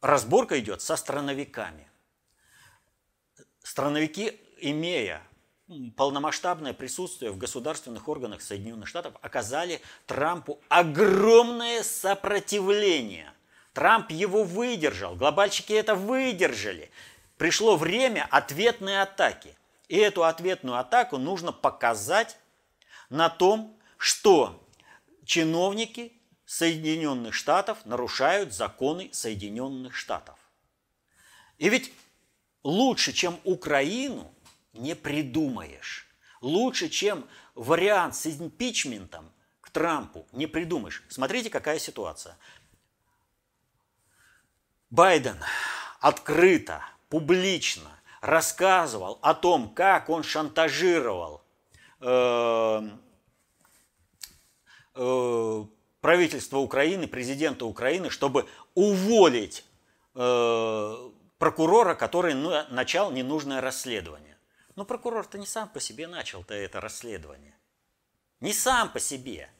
[0.01, 1.89] разборка идет со страновиками.
[3.63, 5.23] Страновики, имея
[5.97, 13.33] полномасштабное присутствие в государственных органах Соединенных Штатов оказали Трампу огромное сопротивление.
[13.75, 16.91] Трамп его выдержал, глобальщики это выдержали.
[17.37, 19.55] Пришло время ответной атаки.
[19.89, 22.37] И эту ответную атаку нужно показать
[23.09, 24.63] на том, что
[25.25, 26.13] чиновники
[26.45, 30.39] Соединенных Штатов нарушают законы Соединенных Штатов.
[31.59, 31.93] И ведь
[32.63, 34.33] лучше, чем Украину,
[34.79, 36.07] не придумаешь.
[36.41, 41.05] Лучше, чем вариант с импичментом к Трампу не придумаешь.
[41.09, 42.37] Смотрите, какая ситуация.
[44.91, 45.37] Байден
[46.01, 47.91] открыто, публично
[48.21, 51.43] рассказывал о том, как он шантажировал
[52.01, 52.89] э,
[54.95, 55.65] э,
[56.01, 59.65] правительство Украины, президента Украины, чтобы уволить
[60.15, 64.28] э, прокурора, который ну, начал ненужное расследование.
[64.79, 67.59] Но прокурор-то не сам по себе начал-то это расследование.
[68.39, 69.51] Не сам по себе.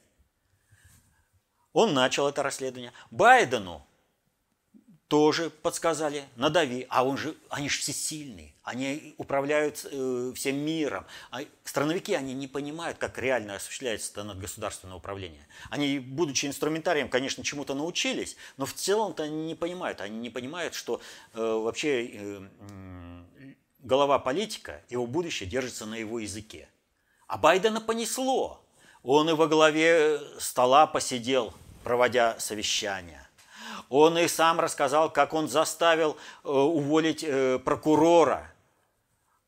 [1.73, 2.93] Он начал это расследование.
[3.11, 3.85] Байдену
[5.09, 11.05] тоже подсказали, надави, а он же, они же всесильные, они управляют э, всем миром.
[11.31, 15.45] А страновики, они не понимают, как реально осуществляется это надгосударственное управление.
[15.69, 19.99] Они, будучи инструментарием, конечно, чему-то научились, но в целом-то они не понимают.
[19.99, 21.01] Они не понимают, что
[21.33, 22.47] э, вообще э,
[23.79, 26.69] голова политика, его будущее держится на его языке.
[27.27, 28.65] А Байдена понесло.
[29.03, 31.53] Он и во главе стола посидел,
[31.83, 33.27] проводя совещание.
[33.89, 38.53] Он и сам рассказал, как он заставил э, уволить э, прокурора.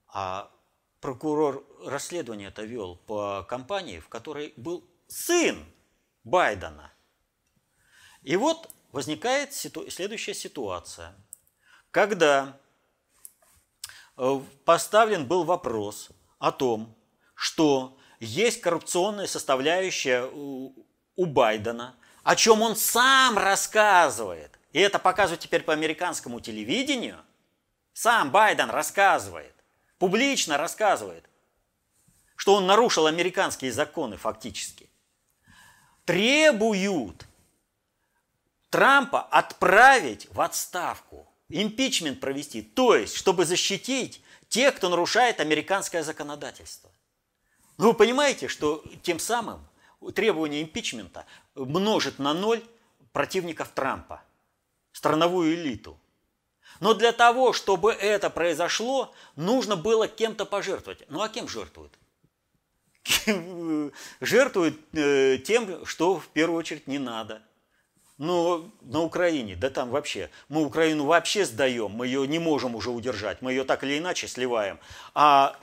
[0.07, 0.49] А
[0.99, 5.65] прокурор расследование это вел по компании, в которой был сын
[6.23, 6.91] Байдена.
[8.21, 9.89] И вот возникает ситу...
[9.89, 11.15] следующая ситуация.
[11.91, 12.57] Когда
[14.65, 16.09] поставлен был вопрос
[16.39, 16.95] о том,
[17.33, 20.73] что есть коррупционная составляющая у,
[21.15, 24.59] у Байдена, о чем он сам рассказывает.
[24.73, 27.19] И это показывают теперь по американскому телевидению.
[27.93, 29.55] Сам Байден рассказывает,
[29.97, 31.25] публично рассказывает,
[32.35, 34.89] что он нарушил американские законы фактически.
[36.05, 37.25] Требуют
[38.71, 46.89] Трампа отправить в отставку, импичмент провести, то есть, чтобы защитить тех, кто нарушает американское законодательство.
[47.77, 49.65] Ну, вы понимаете, что тем самым
[50.13, 51.25] требование импичмента
[51.55, 52.63] множит на ноль
[53.11, 54.21] противников Трампа,
[54.91, 55.97] страновую элиту.
[56.79, 61.03] Но для того, чтобы это произошло, нужно было кем-то пожертвовать.
[61.09, 61.93] Ну а кем жертвуют?
[64.21, 67.41] Жертвуют э, тем, что в первую очередь не надо.
[68.21, 72.91] Но на Украине, да там вообще, мы Украину вообще сдаем, мы ее не можем уже
[72.91, 74.77] удержать, мы ее так или иначе сливаем.
[75.15, 75.59] А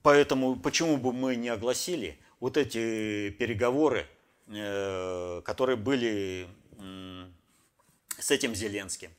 [0.00, 4.06] поэтому почему бы мы не огласили вот эти переговоры,
[4.46, 6.48] э, которые были
[8.18, 9.10] с этим Зеленским.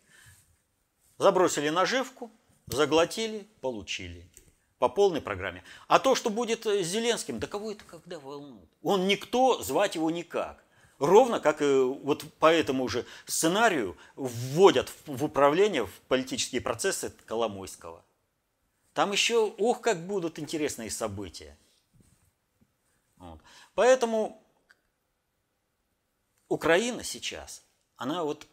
[1.19, 2.31] Забросили наживку,
[2.65, 4.27] заглотили, получили.
[4.79, 5.63] По полной программе.
[5.87, 8.67] А то, что будет с Зеленским, да кого это когда волнует?
[8.81, 10.63] Он никто, звать его никак.
[10.99, 18.03] Ровно как и вот по этому же сценарию вводят в управление, в политические процессы Коломойского.
[18.93, 21.55] Там еще, ох, как будут интересные события.
[23.17, 23.39] Вот.
[23.75, 24.41] Поэтому
[26.47, 27.63] Украина сейчас,
[27.95, 28.47] она вот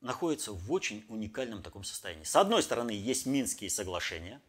[0.00, 2.24] находится в очень уникальном таком состоянии.
[2.24, 4.40] С одной стороны, есть Минские соглашения,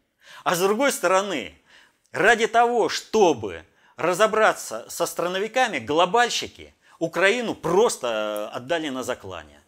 [0.42, 1.54] а с другой стороны,
[2.12, 3.66] ради того, чтобы
[3.96, 9.62] разобраться со страновиками, глобальщики Украину просто отдали на заклание.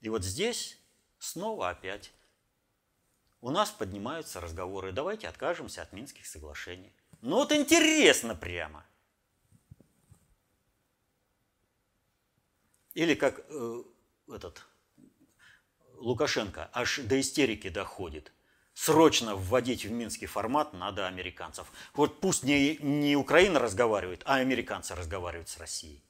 [0.00, 0.78] И вот здесь
[1.18, 2.12] снова опять
[3.40, 6.94] у нас поднимаются разговоры, давайте откажемся от Минских соглашений.
[7.20, 8.86] Ну вот интересно прямо.
[12.94, 13.82] Или как э,
[14.28, 14.64] этот
[15.94, 18.32] Лукашенко аж до истерики доходит.
[18.74, 21.70] Срочно вводить в минский формат надо американцев.
[21.94, 26.02] Вот пусть не, не Украина разговаривает, а американцы разговаривают с Россией.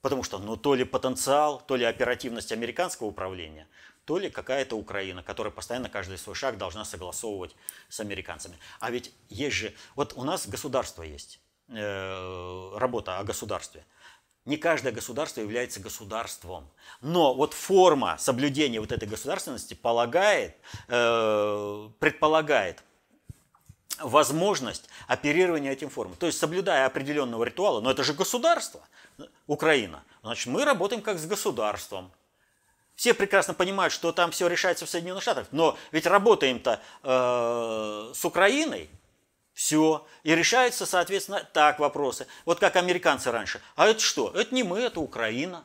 [0.00, 3.68] Потому что ну, то ли потенциал, то ли оперативность американского управления,
[4.06, 7.54] то ли какая-то Украина, которая постоянно каждый свой шаг должна согласовывать
[7.90, 8.58] с американцами.
[8.80, 11.38] А ведь есть же, вот у нас государство есть,
[11.68, 13.84] э, работа о государстве.
[14.46, 16.68] Не каждое государство является государством.
[17.00, 20.56] Но вот форма соблюдения вот этой государственности полагает,
[20.88, 22.82] э, предполагает
[23.98, 26.16] возможность оперирования этим формой.
[26.16, 28.80] То есть соблюдая определенного ритуала, но это же государство,
[29.46, 32.10] Украина, значит мы работаем как с государством.
[32.94, 38.24] Все прекрасно понимают, что там все решается в Соединенных Штатах, но ведь работаем-то э, с
[38.24, 38.90] Украиной,
[39.60, 40.06] все.
[40.22, 42.26] И решаются, соответственно, так вопросы.
[42.46, 43.60] Вот как американцы раньше.
[43.76, 44.30] А это что?
[44.30, 45.64] Это не мы, это Украина.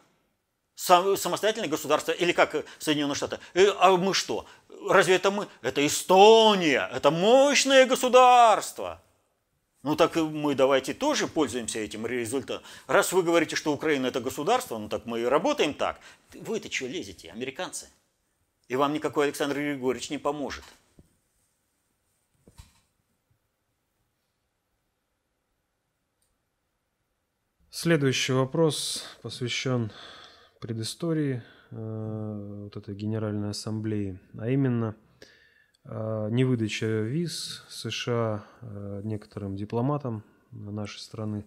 [0.76, 2.12] Самостоятельное государство.
[2.12, 3.40] Или как Соединенные Штаты.
[3.54, 4.46] «Э, а мы что?
[4.90, 5.48] Разве это мы?
[5.62, 6.90] Это Эстония.
[6.94, 9.02] Это мощное государство.
[9.82, 12.64] Ну так мы давайте тоже пользуемся этим результатом.
[12.88, 16.02] Раз вы говорите, что Украина это государство, ну так мы и работаем так.
[16.34, 17.88] Вы-то что лезете, американцы?
[18.68, 20.66] И вам никакой Александр Григорьевич не поможет.
[27.78, 29.92] Следующий вопрос посвящен
[30.62, 34.96] предыстории э, вот этой Генеральной Ассамблеи, а именно–
[35.88, 41.46] а, невыдача виз США а, некоторым дипломатам нашей страны,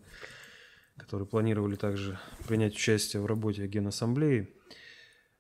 [0.97, 4.49] которые планировали также принять участие в работе Генассамблеи.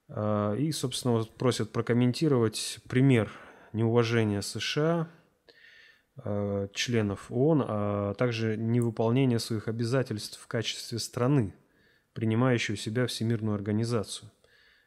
[0.09, 3.31] А, и, собственно, просят прокомментировать пример
[3.73, 5.09] неуважения США,
[6.75, 11.55] членов ООН, а также невыполнение своих обязательств в качестве страны,
[12.13, 14.31] принимающей у себя Всемирную организацию.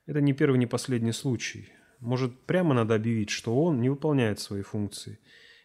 [0.06, 1.70] Это не первый, не последний случай.
[2.00, 5.20] Может, прямо надо объявить, что он не выполняет свои функции?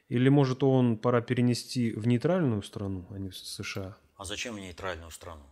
[0.09, 3.97] Или, может, он пора перенести в нейтральную страну, а не в США?
[4.17, 5.43] А зачем в нейтральную страну?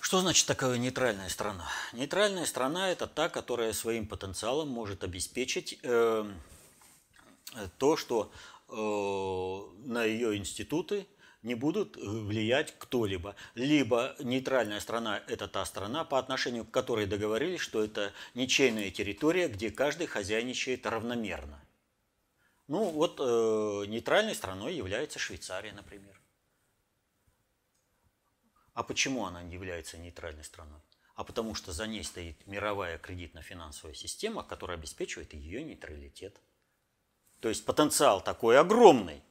[0.00, 1.66] Что значит такая нейтральная страна?
[1.92, 6.24] Нейтральная страна– это та, которая своим потенциалом может обеспечить э,
[7.78, 11.06] то, что э, на ее институты–
[11.42, 13.34] не будут э, влиять кто-либо.
[13.54, 19.48] Либо нейтральная страна– это та страна, по отношению к которой договорились, что это ничейная территория,
[19.48, 21.62] где каждый хозяйничает равномерно.
[22.68, 26.20] Ну вот э, нейтральной страной является Швейцария, например.
[28.74, 30.80] А почему она не является нейтральной страной?
[31.14, 36.40] А потому что за ней стоит мировая кредитно-финансовая система, которая обеспечивает ее нейтралитет.
[37.40, 39.22] То есть потенциал такой огромный,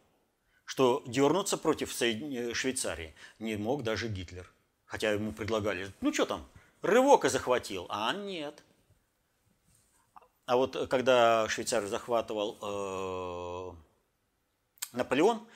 [0.66, 4.52] что дернуться против Швейцарии не мог даже Гитлер.
[4.86, 6.48] Хотя ему предлагали, ну что там,
[6.82, 8.64] рывок и захватил, а нет.
[10.46, 13.72] А вот когда Швейцарию захватывал э,
[14.98, 15.48] Наполеон,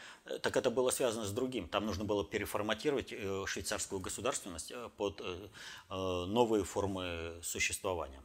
[0.42, 1.68] так это было связано с другим.
[1.68, 5.50] Там нужно было переформатировать э, швейцарскую государственность э, под э,
[5.90, 8.22] новые формы существования.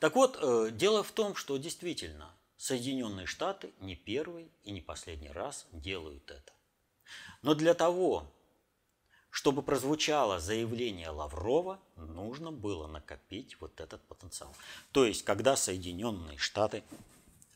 [0.00, 0.38] Так вот,
[0.76, 6.52] дело в том, что действительно Соединенные Штаты не первый и не последний раз делают это.
[7.42, 8.32] Но для того,
[9.30, 14.54] чтобы прозвучало заявление Лаврова, нужно было накопить вот этот потенциал.
[14.92, 16.82] То есть, когда Соединенные Штаты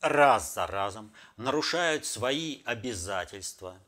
[0.01, 3.79] раз за разом нарушают свои обязательства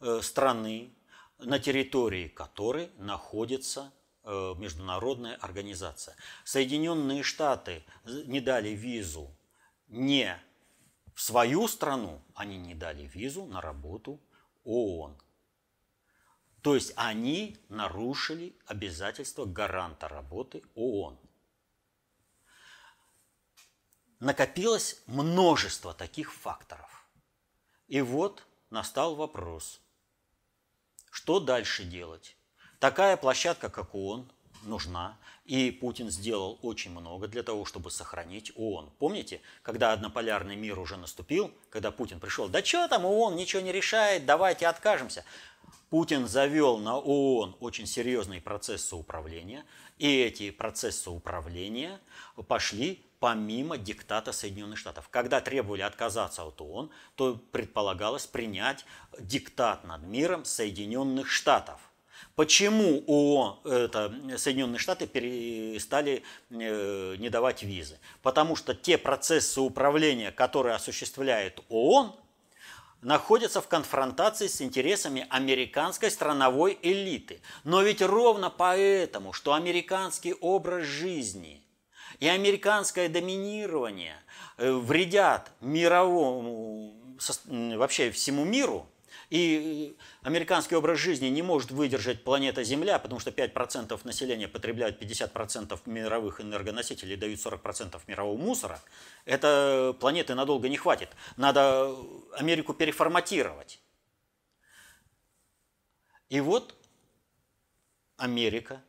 [0.00, 0.92] э, страны,
[1.38, 3.92] на территории которой находится
[4.24, 6.16] э, международная организация.
[6.44, 9.30] Соединенные Штаты не дали визу
[9.88, 10.40] не
[11.14, 14.20] в свою страну, они не дали визу на работу
[14.64, 15.20] ООН.
[16.62, 21.18] То есть они нарушили обязательства гаранта работы ООН.
[24.20, 27.08] Накопилось множество таких факторов.
[27.86, 29.80] И вот настал вопрос,
[31.10, 32.36] что дальше делать?
[32.80, 34.30] Такая площадка, как ООН,
[34.62, 35.16] нужна.
[35.44, 38.90] И Путин сделал очень много для того, чтобы сохранить ООН.
[38.98, 43.72] Помните, когда однополярный мир уже наступил, когда Путин пришел, да что там ООН ничего не
[43.72, 45.24] решает, давайте откажемся.
[45.90, 49.64] Путин завел на ООН очень серьезные процессы управления,
[49.96, 51.98] и эти процессы управления
[52.46, 55.08] пошли помимо диктата Соединенных Штатов.
[55.08, 58.84] Когда требовали отказаться от ООН, то предполагалось принять
[59.18, 61.80] диктат над миром Соединенных Штатов.
[62.38, 67.98] Почему ООН, это, Соединенные Штаты перестали э, не давать визы?
[68.22, 72.14] Потому что те процессы управления, которые осуществляет ООН,
[73.02, 77.40] находятся в конфронтации с интересами американской страновой элиты.
[77.64, 81.64] Но ведь ровно поэтому, что американский образ жизни
[82.20, 84.16] и американское доминирование
[84.58, 86.94] э, вредят мировому,
[87.48, 88.86] вообще всему миру–
[89.30, 95.80] и американский образ жизни не может выдержать планета Земля, потому что 5% населения потребляют 50%
[95.86, 98.80] мировых энергоносителей дают 40% мирового мусора.
[99.26, 101.10] Это планеты надолго не хватит.
[101.36, 101.94] Надо
[102.38, 103.80] Америку переформатировать.
[106.30, 106.74] И вот
[108.16, 108.82] Америка,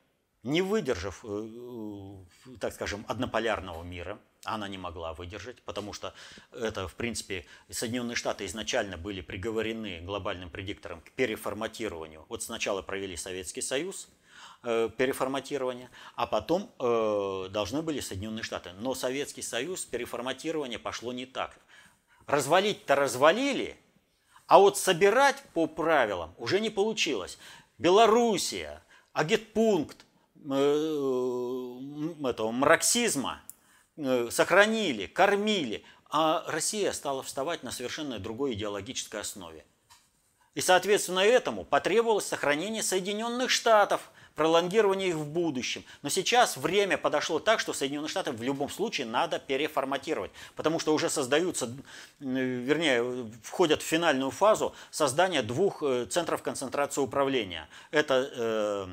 [0.44, 2.26] не выдержав, э,
[2.60, 6.14] так скажем, однополярного мира– она не могла выдержать, потому что
[6.52, 12.26] это, в принципе, Соединенные Штаты изначально были приговорены глобальным предиктором к переформатированию.
[12.30, 14.08] Вот сначала провели Советский Союз,
[14.64, 18.72] э, переформатирование, а потом э, должны были Соединенные Штаты.
[18.74, 21.60] Но Советский Союз, переформатирование пошло не так.
[22.26, 23.78] Развалить-то развалили,
[24.48, 27.38] а вот собирать по правилам уже не получилось.
[27.78, 30.06] Белоруссия, агитпункт
[30.50, 30.50] э,
[32.24, 33.42] этого марксизма–
[34.30, 39.66] сохранили, кормили, а Россия стала вставать на совершенно другой идеологической основе.
[40.56, 45.84] И, соответственно, этому потребовалось сохранение Соединенных Штатов, пролонгирование их в будущем.
[46.02, 50.94] Но сейчас время подошло так, что Соединенные Штаты в любом случае надо переформатировать, потому что
[50.94, 51.70] уже создаются,
[52.20, 57.68] вернее, входят в финальную фазу создания двух э, центров концентрации управления.
[57.92, 58.88] Это э,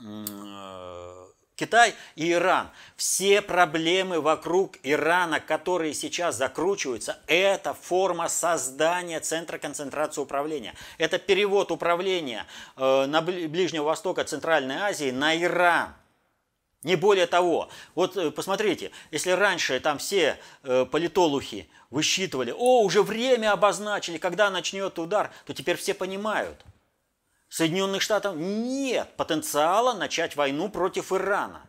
[0.00, 1.27] э,
[1.58, 2.70] Китай и Иран.
[2.96, 10.74] Все проблемы вокруг Ирана, которые сейчас закручиваются, это форма создания центра концентрации управления.
[10.98, 12.46] Это перевод управления
[12.76, 15.94] э, на Ближнего Востока, Центральной Азии на Иран.
[16.84, 23.02] Не более того, вот э, посмотрите, если раньше там все э, политолухи высчитывали, о, уже
[23.02, 26.64] время обозначили, когда начнет удар, то теперь все понимают–
[27.48, 31.68] Соединенных Штатов нет потенциала начать войну против Ирана.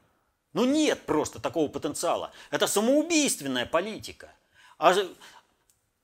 [0.53, 2.31] Ну нет просто такого потенциала.
[2.51, 4.33] Это самоубийственная политика.
[4.77, 4.93] А,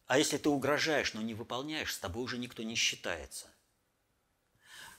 [0.08, 3.48] а если ты угрожаешь, но не выполняешь, с тобой уже никто не считается.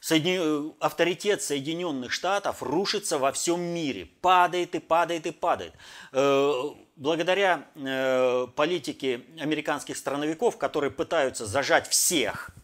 [0.01, 0.75] Соедин...
[0.79, 4.07] Авторитет Соединенных Штатов рушится во всем мире.
[4.21, 5.73] Падает и падает и падает.
[6.13, 6.53] Э,
[6.97, 12.51] благодаря э, политике американских страновиков, которые пытаются зажать всех–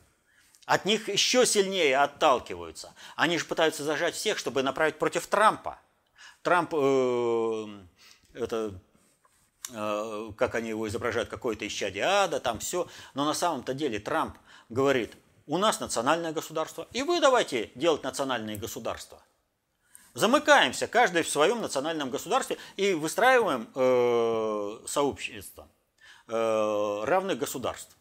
[0.66, 2.94] от них еще сильнее отталкиваются.
[3.16, 5.78] Они же пытаются зажать всех, чтобы направить против Трампа.
[6.42, 7.66] Трамп э,
[8.34, 8.74] это
[9.72, 12.88] э, как они его изображают, какое-то исчадие ада, там все.
[13.14, 14.36] Но на самом-то деле Трамп
[14.68, 15.14] говорит,
[15.46, 19.22] у нас национальное государство, и вы давайте делать национальные государства.
[20.14, 25.68] Замыкаемся, каждый в своем национальном государстве и выстраиваем э, сообщество
[26.28, 27.96] э, равных государств.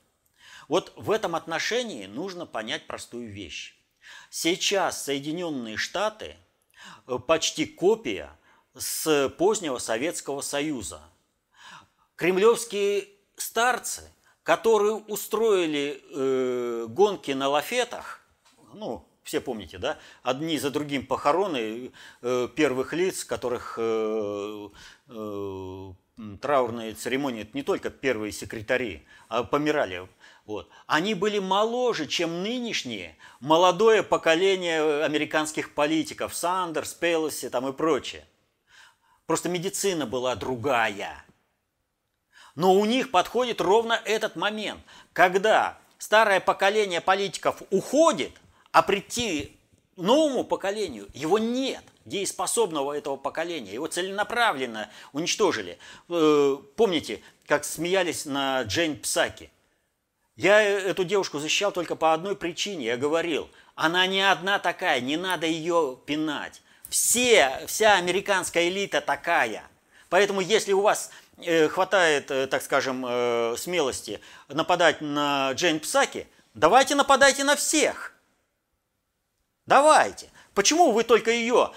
[0.72, 3.76] Вот в этом отношении нужно понять простую вещь.
[4.30, 6.38] Сейчас Соединенные Штаты
[7.08, 8.30] э, почти копия
[8.74, 11.02] с позднего Советского Союза.
[12.16, 14.14] Кремлевские старцы,
[14.44, 18.22] которые устроили э, гонки на лафетах,
[18.74, 21.92] ну, все помните, да, одни за другим похороны
[22.22, 24.70] э, первых лиц, которых э,
[25.10, 25.94] э,
[26.40, 30.08] траурные церемонии, это не только первые секретари, а помирали
[30.46, 30.70] вот.
[30.88, 38.26] Они были моложе, чем нынешние молодое поколение американских политиков, Сандерс, Пелоси там и прочее.
[39.28, 41.24] Просто медицина была другая.
[42.56, 44.82] Но у них подходит ровно этот момент,
[45.14, 48.34] когда старое поколение политиков уходит,
[48.72, 49.58] а прийти
[49.96, 53.74] новому поколению его нет дееспособного этого поколения.
[53.74, 55.78] Его целенаправленно уничтожили.
[56.10, 59.52] Э, помните, как смеялись на Джейн Псаки–
[60.42, 62.86] я эту девушку защищал только по одной причине.
[62.88, 66.64] Я говорил, она не одна такая, не надо ее пинать.
[66.90, 69.64] Все, вся американская элита такая.
[70.10, 76.28] Поэтому если у вас э, хватает, э, так скажем, э, смелости нападать на Джейн Псаки,
[76.56, 78.16] давайте нападайте на всех.
[79.68, 80.32] Давайте.
[80.56, 81.72] Почему вы только ее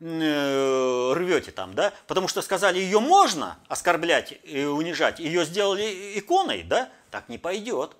[0.00, 1.92] э, рвете там, да?
[2.06, 6.88] Потому что сказали, ее можно оскорблять и унижать, ее сделали иконой, да?
[7.10, 7.96] Так не пойдет.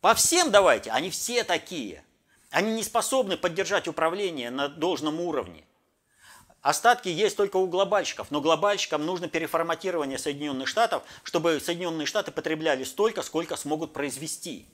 [0.00, 2.04] По всем давайте, они все такие.
[2.50, 5.64] Они не способны поддержать управление на должном уровне.
[6.60, 12.84] Остатки есть только у глобальщиков, но глобальщикам нужно переформатирование Соединенных Штатов, чтобы Соединенные Штаты потребляли
[12.84, 14.66] столько, сколько смогут произвести.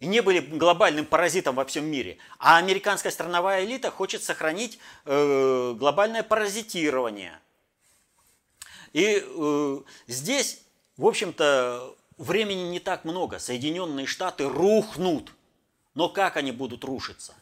[0.00, 2.18] И не были глобальным паразитом во всем мире.
[2.38, 7.38] А американская страновая элита хочет сохранить э, глобальное паразитирование.
[8.92, 10.62] И э, здесь,
[10.96, 13.38] в общем-то, времени не так много.
[13.38, 15.32] Соединенные Штаты рухнут.
[15.94, 17.34] Но как они будут рушиться?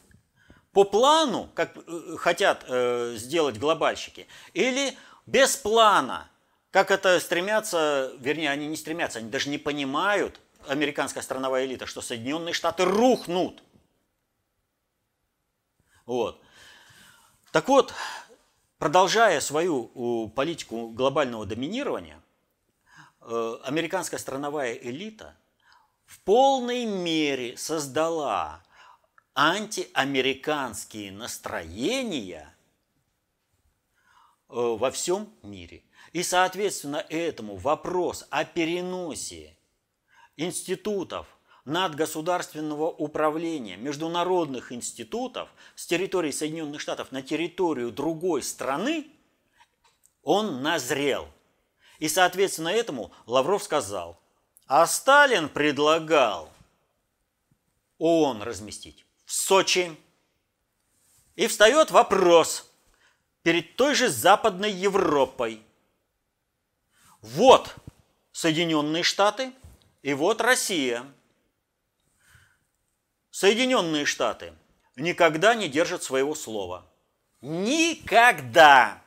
[0.72, 6.28] По плану, как э, хотят э, сделать глобальщики, или без плана,
[6.70, 12.00] как это стремятся, вернее, они не стремятся, они даже не понимают, американская страновая элита, что
[12.00, 13.62] Соединенные Штаты рухнут.
[16.06, 16.40] Вот.
[17.50, 17.92] Так вот,
[18.78, 22.19] продолжая свою политику глобального доминирования,
[23.20, 25.36] американская страновая элита
[26.06, 28.62] в полной мере создала
[29.34, 32.52] антиамериканские настроения
[34.48, 35.84] э, во всем мире.
[36.12, 39.56] И, соответственно, этому вопрос о переносе
[40.36, 41.26] институтов
[41.64, 49.06] надгосударственного управления, международных институтов с территории Соединенных Штатов на территорию другой страны,
[50.22, 51.28] он назрел–
[52.00, 54.18] и, соответственно, этому Лавров сказал,
[54.66, 56.50] а Сталин предлагал
[57.98, 59.94] ООН разместить в Сочи.
[61.36, 62.70] И встает вопрос
[63.42, 65.62] перед той же Западной Европой.
[67.20, 67.74] Вот
[68.32, 69.52] Соединенные Штаты
[70.02, 71.04] и вот Россия.
[73.30, 74.54] Соединенные Штаты
[74.96, 76.86] никогда не держат своего слова.
[77.42, 78.99] Никогда!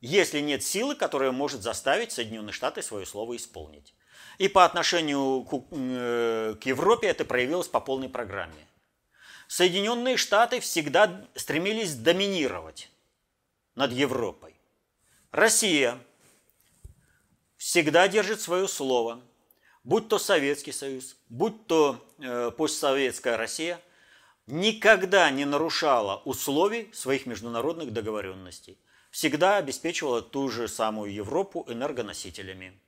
[0.00, 3.94] Если нет силы, которая может заставить Соединенные Штаты свое слово исполнить.
[4.38, 8.66] И по отношению к, э, к Европе это проявилось по полной программе.
[9.48, 12.90] Соединенные Штаты всегда стремились доминировать
[13.74, 14.54] над Европой.
[15.32, 15.98] Россия
[17.56, 19.20] всегда держит свое слово,
[19.84, 23.80] будь то Советский Союз, будь то э, постсоветская Россия,
[24.46, 28.78] никогда не нарушала условий своих международных договоренностей–
[29.10, 32.78] всегда обеспечивала ту же самую Европу энергоносителями.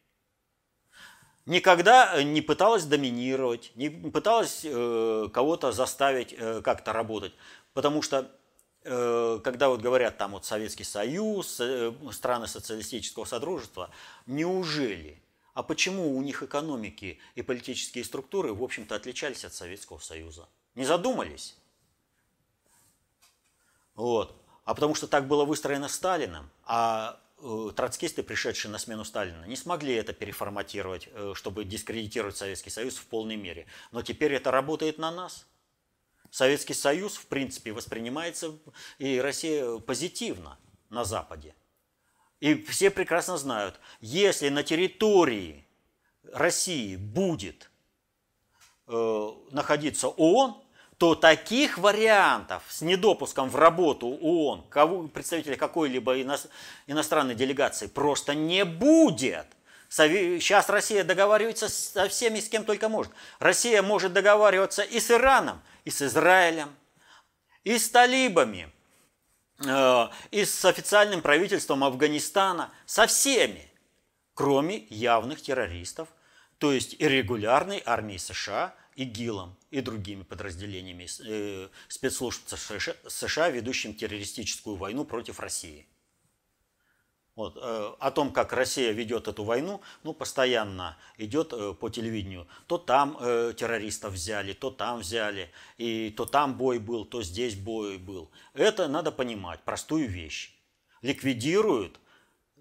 [1.44, 7.32] Никогда не пыталась доминировать, не пыталась э, кого-то заставить э, как-то работать.
[7.74, 8.30] Потому что,
[8.84, 13.90] э, когда вот говорят там вот Советский Союз, э, страны социалистического содружества,
[14.26, 15.20] неужели?
[15.54, 20.48] А почему у них экономики и политические структуры, в общем-то, отличались от Советского Союза?
[20.76, 21.56] Не задумались?
[23.96, 29.44] Вот а потому что так было выстроено Сталином, а э, троцкисты, пришедшие на смену Сталина,
[29.44, 33.66] не смогли это переформатировать, э, чтобы дискредитировать Советский Союз в полной мере.
[33.90, 35.46] Но теперь это работает на нас.
[36.30, 38.56] Советский Союз, в принципе, воспринимается
[38.98, 40.58] и Россия позитивно
[40.88, 41.54] на Западе.
[42.40, 45.66] И все прекрасно знают, если на территории
[46.32, 47.70] России будет
[48.86, 50.62] э, находиться ООН,
[51.02, 56.22] то таких вариантов с недопуском в работу ООН кого, представителя какой-либо
[56.86, 59.46] иностранной делегации просто не будет.
[59.88, 63.10] Сейчас Россия договаривается со всеми, с кем только может.
[63.40, 66.72] Россия может договариваться и с Ираном, и с Израилем,
[67.64, 68.72] и с талибами,
[69.66, 73.68] э, и с официальным правительством Афганистана, со всеми,
[74.34, 76.06] кроме явных террористов,
[76.58, 84.76] то есть и регулярной армии США– ИГИЛом и другими подразделениями э, спецслужб США, ведущим террористическую
[84.76, 85.86] войну против России.
[87.34, 92.46] Вот, э, о том, как Россия ведет эту войну, ну, постоянно идет э, по телевидению.
[92.66, 93.16] То там
[93.54, 98.30] террористов взяли, то там взяли, и то там бой был, то здесь бой был.
[98.52, 100.54] Это надо понимать, простую вещь.
[101.00, 101.98] Ликвидируют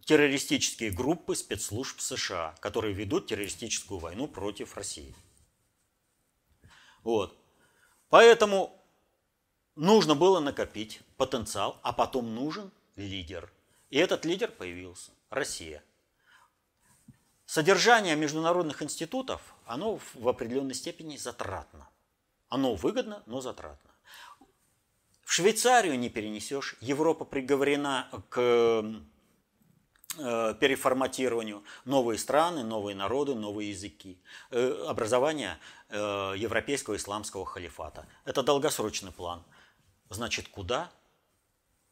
[0.06, 5.14] террористические группы спецслужб США, которые ведут террористическую войну против России.
[7.04, 7.38] Вот.
[8.10, 8.80] Поэтому
[9.76, 13.52] нужно было накопить потенциал, а потом нужен лидер.
[13.90, 15.84] И этот лидер появился– Россия.
[17.46, 21.90] Содержание международных институтов, оно в определенной степени затратно.
[22.48, 23.92] Оно выгодно, но затратно.
[25.24, 26.78] В Швейцарию не перенесешь.
[26.82, 28.84] Европа приговорена к
[30.18, 35.58] переформатированию, новые страны, новые народы, новые языки, э, образование
[35.90, 35.98] э,
[36.38, 38.06] европейского исламского халифата.
[38.26, 39.44] Это долгосрочный план.
[40.10, 40.92] Значит, куда?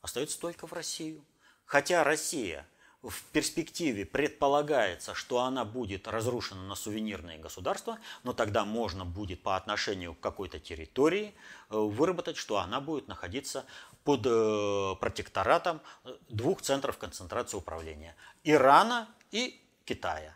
[0.02, 1.24] Остается только в Россию.
[1.66, 2.68] Хотя Россия–
[3.02, 9.56] в перспективе предполагается, что она будет разрушена на сувенирные государства, но тогда можно будет по
[9.56, 11.34] отношению к какой-то территории
[11.70, 13.66] э, выработать, что она будет находиться
[14.10, 20.36] под э, протекторатом э, двух центров концентрации управления– Ирана и Китая.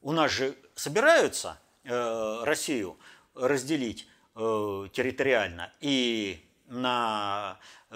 [0.00, 2.96] У нас же собираются Россию
[3.34, 7.58] разделить территориально и на
[7.90, 7.94] э,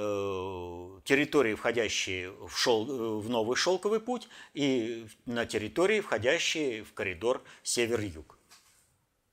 [1.04, 2.84] территории, входящие в, шел,
[3.20, 8.38] в новый шелковый путь, и на территории, входящие в коридор север-юг.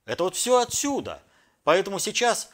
[0.05, 1.21] Это вот все отсюда.
[1.65, 2.49] Поэтому сейчас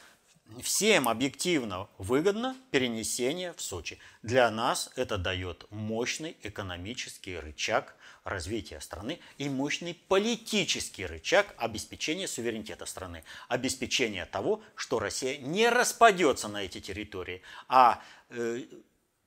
[0.60, 3.98] всем объективно выгодно перенесение в Сочи.
[4.22, 12.86] Для нас это дает мощный экономический рычаг развития страны и мощный политический рычаг обеспечения суверенитета
[12.86, 18.62] страны, обеспечения того, что Россия не распадется на эти территории, а э,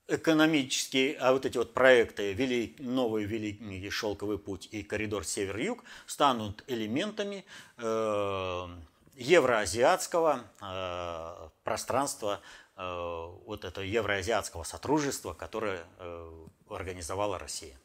[0.08, 6.64] экономические, а вот эти вот проекты вели, новый Великий Шелковый путь и коридор Север-Юг станут
[6.68, 7.44] элементами
[7.76, 8.68] э,
[9.16, 12.40] евроазиатского э, пространства,
[12.76, 17.78] э, вот этого евроазиатского сотрудничества, которое э, организовала Россия.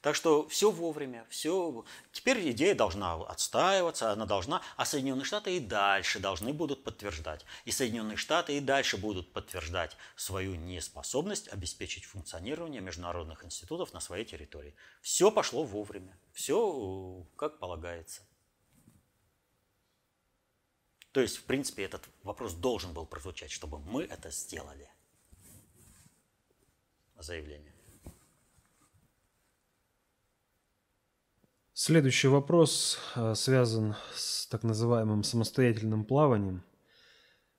[0.00, 1.84] Так что все вовремя, все.
[2.10, 7.44] Теперь идея должна отстаиваться, она должна, а Соединенные Штаты и дальше должны будут подтверждать.
[7.66, 14.24] И Соединенные Штаты и дальше будут подтверждать свою неспособность обеспечить функционирование международных институтов на своей
[14.24, 14.74] территории.
[15.02, 18.22] Все пошло вовремя, все как полагается.
[21.12, 24.88] То есть, в принципе, этот вопрос должен был прозвучать, чтобы мы это сделали.
[27.18, 27.74] Заявление.
[31.72, 36.62] Следующий вопрос э, связан с так называемым самостоятельным плаванием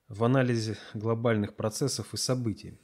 [0.08, 2.78] в анализе глобальных процессов и событий.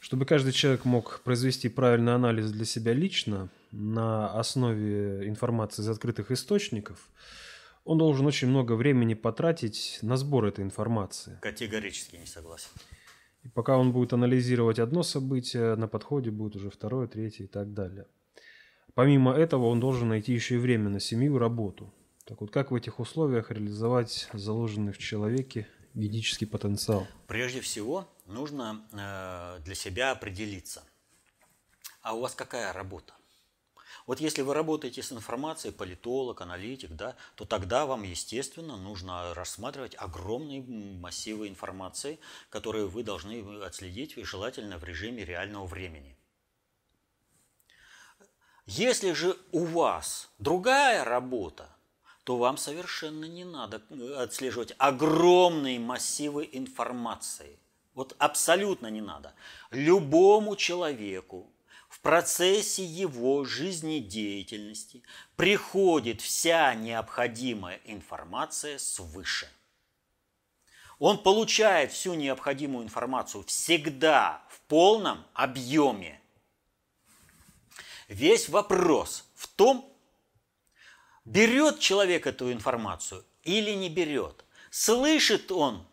[0.00, 6.30] Чтобы каждый человек мог произвести правильный анализ для себя лично на основе информации из открытых
[6.30, 7.08] источников,
[7.84, 11.38] он должен очень много времени потратить на сбор этой информации.
[11.42, 12.70] Категорически не согласен.
[13.42, 17.74] И пока он будет анализировать одно событие, на подходе будет уже второе, третье и так
[17.74, 18.06] далее.
[18.94, 21.92] Помимо этого, он должен найти еще и время на семью работу.
[22.24, 27.06] Так вот, как в этих условиях реализовать заложенный в человеке ведический потенциал?
[27.26, 30.84] Прежде всего, нужно э, для себя определиться.
[32.00, 33.12] А у вас какая работа?
[34.06, 39.94] Вот если вы работаете с информацией, политолог, аналитик, да, то тогда вам, естественно, нужно рассматривать
[39.98, 42.18] огромные массивы информации,
[42.50, 46.16] которые вы должны отследить, желательно в режиме реального времени.
[48.66, 51.68] Если же у вас другая работа,
[52.24, 57.58] то вам совершенно не надо э, отслеживать огромные массивы информации.
[57.94, 59.34] Вот абсолютно не надо.
[59.70, 61.53] Любому человеку
[61.94, 65.04] в процессе его жизнедеятельности
[65.36, 69.48] приходит вся необходимая информация свыше.
[70.98, 76.20] Он получает всю необходимую информацию всегда в полном объеме.
[78.08, 79.88] Весь вопрос в том,
[81.24, 84.44] берет человек эту информацию или не берет.
[84.70, 85.86] Слышит он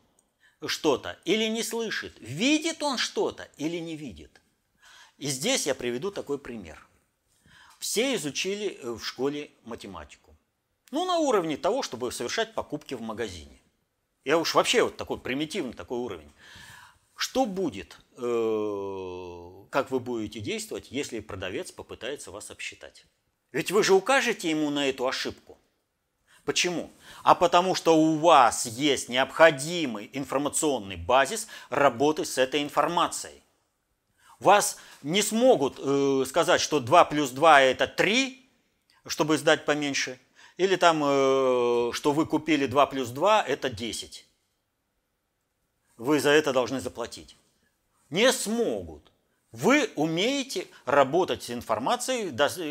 [0.66, 2.16] что-то или не слышит.
[2.20, 4.41] Видит он что-то или не видит.
[5.22, 6.84] И здесь я приведу такой пример.
[7.78, 10.36] Все изучили э, в школе математику.
[10.90, 13.62] Ну, на уровне того, чтобы совершать покупки в магазине.
[14.26, 16.32] Я уж вообще вот такой примитивный такой уровень.
[17.16, 23.06] Что будет, э, как вы будете действовать, если продавец попытается вас обсчитать?
[23.52, 25.60] Ведь вы же укажете ему на эту ошибку.
[26.46, 26.90] Почему?
[27.22, 33.41] А потому что у вас есть необходимый информационный базис работы с этой информацией.
[34.42, 38.50] Вас не смогут э, сказать, что 2 плюс 2 это 3,
[39.06, 40.20] чтобы сдать поменьше,
[40.58, 44.26] или там, э, что вы купили 2 плюс 2 это 10.
[45.98, 47.38] Вы за это должны заплатить.
[48.10, 49.12] Не смогут.
[49.52, 52.30] Вы умеете работать с информацией,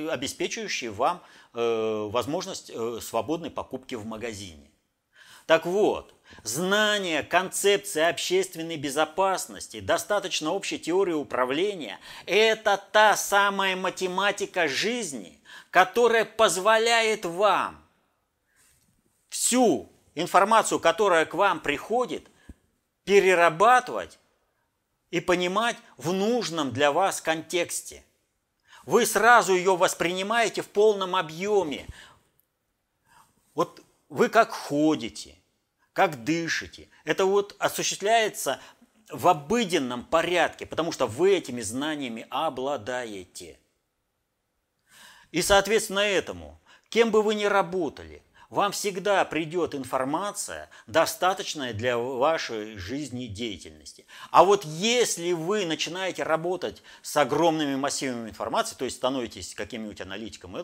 [0.08, 1.22] обеспечивающей вам
[1.54, 4.68] э, возможность э, свободной покупки в магазине.
[5.46, 15.40] Так вот, знание концепции общественной безопасности, достаточно общей теории управления– это та самая математика жизни,
[15.70, 17.84] которая позволяет вам
[19.28, 22.26] всю информацию, которая к вам приходит,
[23.04, 24.18] перерабатывать
[25.10, 28.04] и понимать в нужном для вас контексте.
[28.84, 31.86] Вы сразу ее воспринимаете в полном объеме.
[33.54, 35.39] Вот вы как ходите,
[36.00, 36.88] как дышите.
[37.04, 38.58] Это вот осуществляется
[39.10, 43.60] в обыденном порядке, потому что вы этими знаниями обладаете.
[45.30, 52.78] И соответственно этому, кем бы вы ни работали, вам всегда придет информация, достаточная для вашей
[52.78, 54.06] жизнедеятельности.
[54.30, 60.56] А вот если вы начинаете работать с огромными массивами информации, то есть становитесь каким-нибудь аналитиком,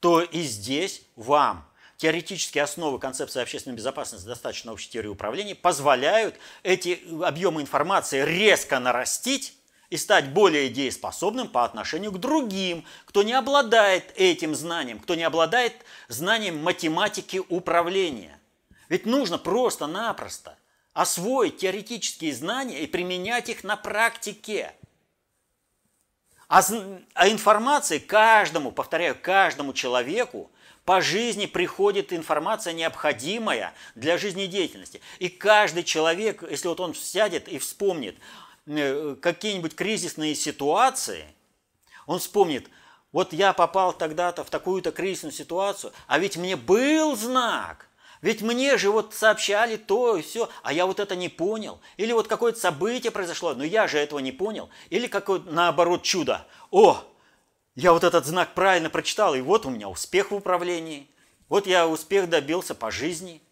[0.00, 1.68] то и здесь вам
[2.02, 6.34] теоретические основы концепции общественной безопасности, достаточно общей теории управления, позволяют
[6.64, 9.56] эти объемы информации резко нарастить
[9.88, 15.22] и стать более дееспособным по отношению к другим, кто не обладает этим знанием, кто не
[15.22, 15.74] обладает
[16.08, 18.36] знанием математики управления.
[18.88, 20.58] Ведь нужно просто-напросто
[20.94, 24.74] освоить теоретические знания и применять их на практике.
[26.48, 26.62] А,
[27.14, 30.50] а информации каждому, повторяю, каждому человеку
[30.84, 35.00] по жизни приходит информация, необходимая для жизнедеятельности.
[35.18, 38.16] И каждый человек, если вот он сядет и вспомнит
[38.66, 41.26] э, какие-нибудь кризисные ситуации,
[42.06, 42.68] он вспомнит,
[43.12, 47.88] вот я попал тогда-то в такую-то кризисную ситуацию, а ведь мне был знак,
[48.22, 51.80] ведь мне же вот сообщали то и все, а я вот это не понял.
[51.96, 54.70] Или вот какое-то событие произошло, но я же этого не понял.
[54.90, 56.46] Или какое-то наоборот чудо.
[56.70, 57.04] О,
[57.74, 61.08] я вот этот знак правильно прочитал, и вот у меня успех в управлении.
[61.48, 63.42] Вот я успех добился по жизни.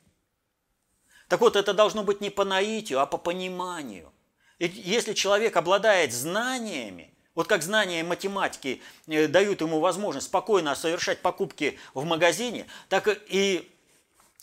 [1.29, 4.13] Так вот, это должно быть не по наитию, а по пониманию.
[4.59, 11.23] И если человек обладает знаниями, вот как знания математики э, дают ему возможность спокойно совершать
[11.23, 13.71] покупки в магазине, так и,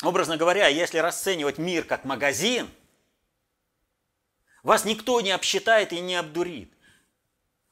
[0.01, 2.69] образно говоря, если расценивать мир как магазин,
[4.63, 6.71] вас никто не обсчитает и не обдурит.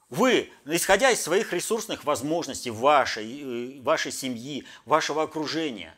[0.10, 5.96] Вы, исходя из своих ресурсных возможностей вашей, э, вашей семьи, вашего окружения,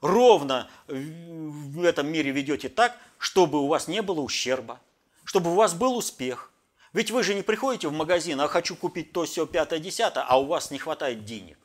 [0.00, 4.80] ровно в этом мире ведете так, чтобы у вас не было ущерба,
[5.24, 6.50] чтобы у вас был успех.
[6.92, 10.40] Ведь вы же не приходите в магазин, а хочу купить то, все, пятое, десятое, а
[10.40, 11.56] у вас не хватает денег.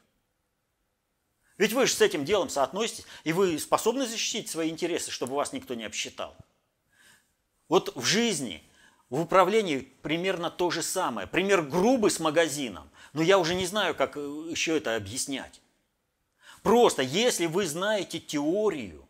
[1.57, 5.51] Ведь вы же с этим делом соотноситесь, и вы способны защитить свои интересы, чтобы вас
[5.51, 6.35] никто не обсчитал.
[7.69, 8.61] Вот в жизни–
[9.15, 11.25] в управлении примерно то же самое.
[11.25, 15.61] Пример грубый с магазином, но я уже не знаю, как э, еще это объяснять.
[16.63, 19.07] Просто если вы знаете теорию,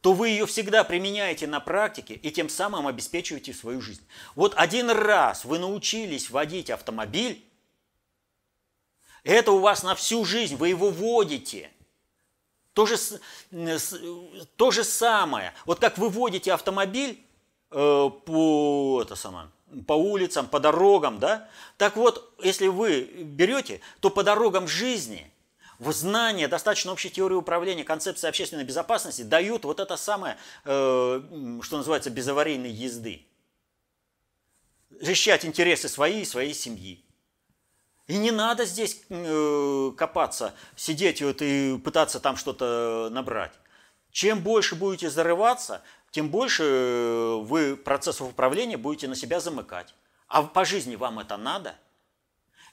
[0.00, 4.06] то вы ее всегда применяете на практике и тем самым обеспечиваете свою жизнь.
[4.34, 7.44] Вот один раз вы научились водить автомобиль,
[9.22, 11.70] это у вас на всю жизнь, вы его водите.
[12.72, 12.96] То же,
[14.56, 15.52] то же самое.
[15.66, 17.31] Вот как вы водите автомобиль, Э,
[17.72, 19.48] по, это самое,
[19.86, 21.48] по улицам, по дорогам, да?
[21.78, 25.32] Так вот, если вы берете, то по дорогам жизни
[25.78, 31.22] в знание достаточно общей теории управления, концепции общественной безопасности дают вот это самое, э,
[31.62, 33.26] что называется, безаварийной езды.
[35.00, 37.04] Защищать интересы свои и своей семьи.
[38.06, 43.52] И не надо здесь э, копаться, сидеть вот и пытаться там что-то набрать.
[44.10, 45.82] Чем больше будете зарываться,
[46.12, 49.94] тем больше э, вы процессов управления будете на себя замыкать.
[50.28, 51.74] А по жизни вам это надо?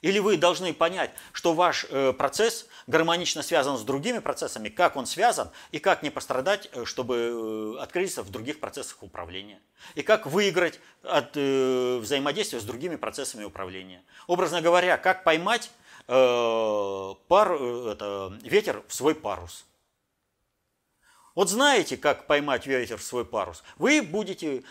[0.02, 5.06] Или вы должны понять, что ваш э, процесс гармонично связан с другими процессами, как он
[5.06, 9.60] связан, и как не пострадать, э, чтобы открыться в других процессах управления.
[9.94, 14.02] И как выиграть от взаимодействия с другими процессами управления.
[14.26, 15.70] Образно говоря, как поймать
[16.06, 19.64] пар, это, ветер в свой парус.
[21.40, 23.62] Вот знаете, как поймать ветер в свой парус?
[23.78, 24.62] Вы будете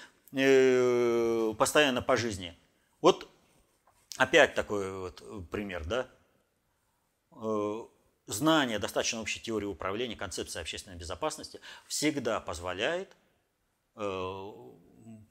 [1.58, 2.56] постоянно по жизни.
[3.02, 3.28] Вот
[4.20, 6.08] Опять такой вот э, пример, да?
[7.32, 7.86] Э,
[8.28, 13.16] знание достаточно общей теории управления, концепции общественной безопасности всегда позволяет
[13.96, 14.02] э,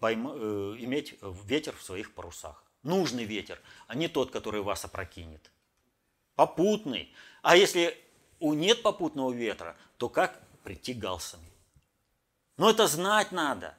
[0.01, 2.65] иметь ветер в своих парусах.
[2.83, 5.53] Нужный ветер, а не тот, который вас опрокинет.
[6.35, 7.13] Попутный.
[7.43, 7.95] А если
[8.41, 11.51] у нет попутного ветра, то как прийти галсами?
[12.59, 13.75] Но это знать надо.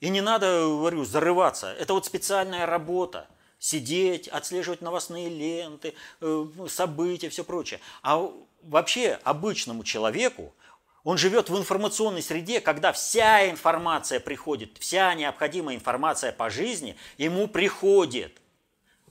[0.00, 1.70] И не надо, говорю, зарываться.
[1.74, 3.28] Это вот специальная работа
[3.58, 5.92] сидеть, отслеживать новостные ленты,
[6.22, 7.80] э, события, все прочее.
[8.02, 8.26] А
[8.62, 10.54] вообще обычному человеку,
[11.02, 17.48] он живет в информационной среде, когда вся информация приходит, вся необходимая информация по жизни ему
[17.48, 18.40] приходит.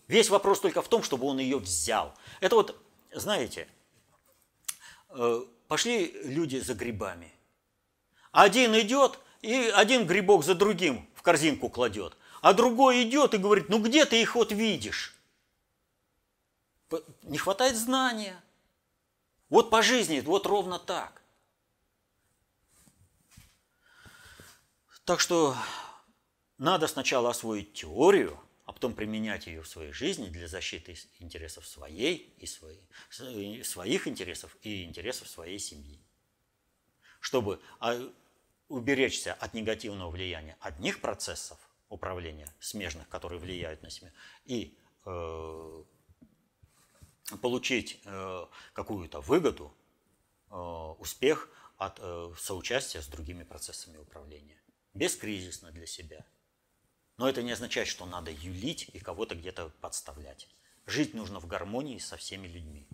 [0.08, 2.16] Весь вопрос только в том, чтобы он ее взял.
[2.40, 2.76] Это вот,
[3.14, 3.68] знаете,
[5.10, 5.42] э,
[5.74, 7.34] пошли люди за грибами.
[8.32, 13.70] Один идет, и один грибок за другим в корзинку кладет а другой идет и говорит,
[13.70, 15.16] ну где ты их вот видишь?
[17.24, 18.40] Не хватает знания.
[19.50, 21.24] Вот по жизни, вот ровно так.
[25.06, 25.56] Так что
[26.60, 32.34] надо сначала освоить теорию, а потом применять ее в своей жизни для защиты интересов своей
[32.38, 36.00] и своей, своих интересов и интересов своей семьи.
[37.20, 38.00] Чтобы а,
[38.68, 41.60] уберечься от негативного влияния одних процессов–
[41.94, 44.12] управления смежных, которые влияют на семью,
[44.46, 45.84] и э,
[47.42, 49.72] получить э, какую-то выгоду,
[50.50, 54.60] э, успех от э, соучастия с другими процессами управления.
[54.96, 56.26] Бескризисно для себя.
[57.18, 60.48] Но это не означает, что надо юлить и кого-то где-то подставлять.
[60.86, 62.88] Жить нужно в гармонии со всеми людьми.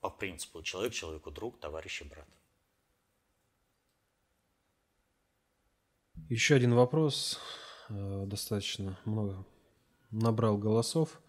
[0.00, 2.28] По принципу человек человеку друг, товарищ и брат.
[6.28, 7.40] Еще один вопрос
[7.90, 9.44] Э, достаточно много
[10.10, 11.20] набрал голосов.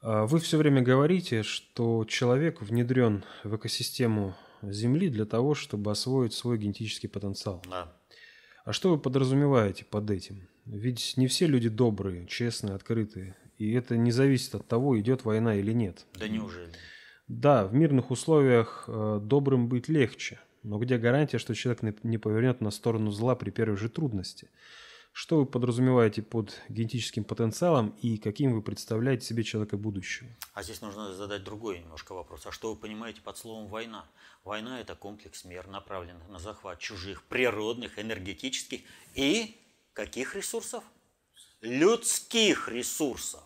[0.00, 6.34] А вы все время говорите, что человек внедрен в экосистему Земли для того, чтобы освоить
[6.34, 7.62] свой генетический потенциал.
[7.68, 7.96] Да.
[8.64, 10.48] А что вы подразумеваете под этим?
[10.70, 13.36] Ведь не все люди добрые, честные, открытые.
[13.56, 16.06] И это не зависит от того, идет война или нет.
[16.14, 16.72] Да неужели?
[17.26, 20.40] Да, в мирных условиях э, добрым быть легче.
[20.62, 24.50] Но где гарантия, что человек не повернет на сторону зла при первой же трудности?
[25.12, 30.28] Что вы подразумеваете под генетическим потенциалом и каким вы представляете себе человека будущего?
[30.52, 32.46] А здесь нужно задать другой немножко вопрос.
[32.46, 34.04] А что вы понимаете под словом «война»?
[34.44, 38.82] Война– это комплекс мер, направленных на захват чужих природных, энергетических
[39.14, 39.56] и
[39.98, 40.84] каких ресурсов?
[41.60, 43.42] Людских ресурсов.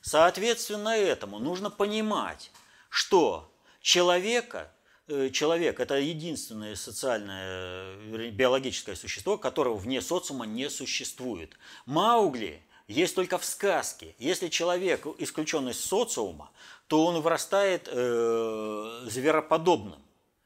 [0.00, 2.50] Соответственно этому нужно понимать,
[2.90, 4.72] что человека
[5.08, 11.56] Э, человек– это единственное социальное э, биологическое существо, которого вне социума не существует.
[11.86, 14.14] Маугли есть только в сказке.
[14.18, 16.50] Если человек исключен из социума,
[16.86, 20.00] то он вырастает э, звероподобным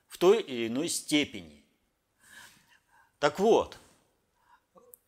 [0.09, 1.64] в той или иной степени.
[3.19, 3.79] Так вот,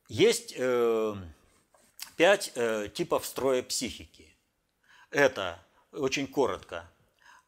[0.08, 1.14] есть э,
[2.16, 4.34] пять э, типов строя психики.
[5.10, 5.58] Это,
[5.92, 6.84] очень коротко,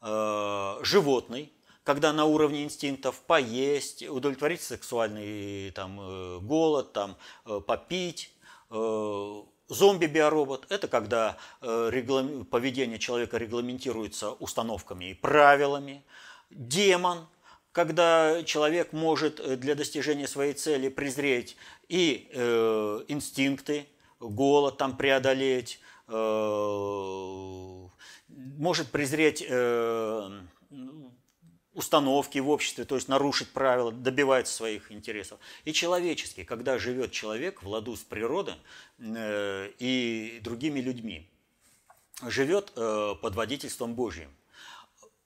[0.03, 1.53] э, животный,
[1.85, 8.33] когда на уровне инстинктов поесть, удовлетворить сексуальный там, э, голод, там, э, попить.
[8.71, 16.05] Э, зомби-биоробот– это когда поведение человека регламентируется установками и правилами.
[16.51, 17.27] Демон–
[17.73, 21.57] когда человек может для достижения своей цели презреть
[21.91, 23.87] и э, инстинкты,
[24.21, 27.89] голод там преодолеть, э,
[28.29, 30.41] может презреть э,
[31.75, 35.41] установки в обществе, то есть нарушить правила, добивается своих интересов.
[35.65, 38.55] И человеческий, когда живет человек в ладу с природой
[39.01, 41.29] э, и другими людьми,
[42.23, 44.31] живет э, под водительством Божьим.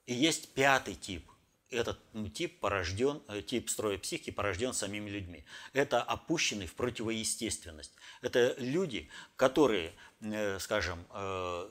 [0.06, 1.30] И есть пятый тип.
[1.75, 1.99] Этот
[2.33, 5.45] тип порожден, э, тип строя психики порожден самими людьми.
[5.72, 7.93] Это опущенный в противоестественность.
[8.22, 11.68] Это люди, которые, э, скажем, э,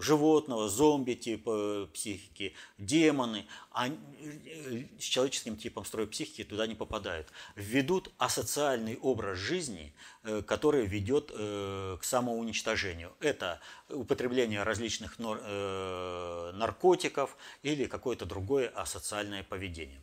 [0.00, 3.96] животного, зомби типа психики, демоны, они,
[4.44, 7.28] э, с человеческим типом строя психики туда не попадают.
[7.56, 13.12] Ведут асоциальный образ жизни, э, который ведет э, к самоуничтожению.
[13.20, 20.00] Это употребление различных э, наркотиков или какое-то другое асоциальное поведение.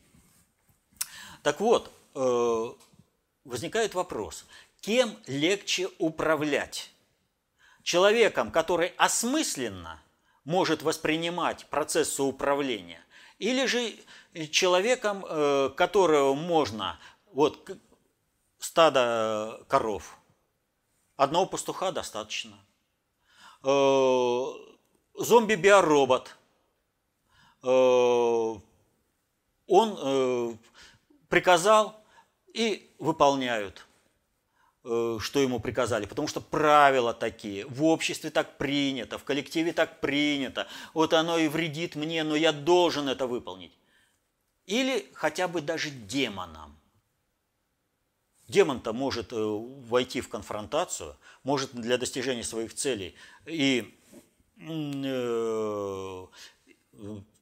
[1.43, 2.73] Так вот, э,
[3.45, 4.45] возникает вопрос,
[4.81, 6.91] кем легче управлять?
[7.87, 10.03] Человеком, который осмысленно
[10.43, 12.99] может воспринимать процессы управления,
[13.39, 13.95] или же
[14.51, 16.99] человеком, э, которого можно,
[17.31, 17.71] вот
[18.59, 20.17] стадо коров,
[21.15, 22.57] одного пастуха достаточно.
[23.63, 24.45] Э,
[25.13, 26.35] зомби-биоробот,
[27.63, 28.55] э,
[29.67, 30.59] он
[31.29, 32.03] приказал
[32.53, 33.86] и выполняют.
[34.89, 39.99] Э, что ему приказали, потому что правила такие, в обществе так принято, в коллективе так
[39.99, 43.77] принято, вот оно и вредит мне, но я должен это выполнить.
[44.65, 46.79] Или хотя бы даже демонам.
[48.47, 53.13] Демон-то может э, войти в конфронтацию, может для достижения своих целей
[53.45, 53.93] и
[54.55, 56.27] э,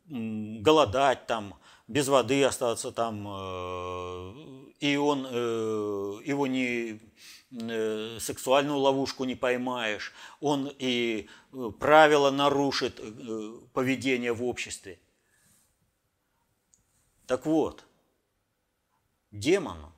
[0.07, 3.27] голодать там, без воды остаться там,
[4.79, 6.99] и он его не
[7.51, 14.99] Э, сексуальную ловушку не поймаешь, он и э, правила нарушит э, поведение в обществе.
[17.27, 17.85] Так вот,
[19.31, 19.93] демону,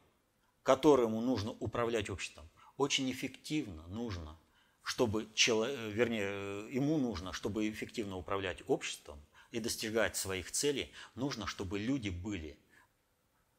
[0.62, 4.38] которому нужно управлять обществом, очень эффективно нужно,
[4.84, 9.20] чтобы вернее, ему нужно, чтобы эффективно управлять обществом
[9.52, 12.58] и достигать своих целей, нужно, чтобы люди были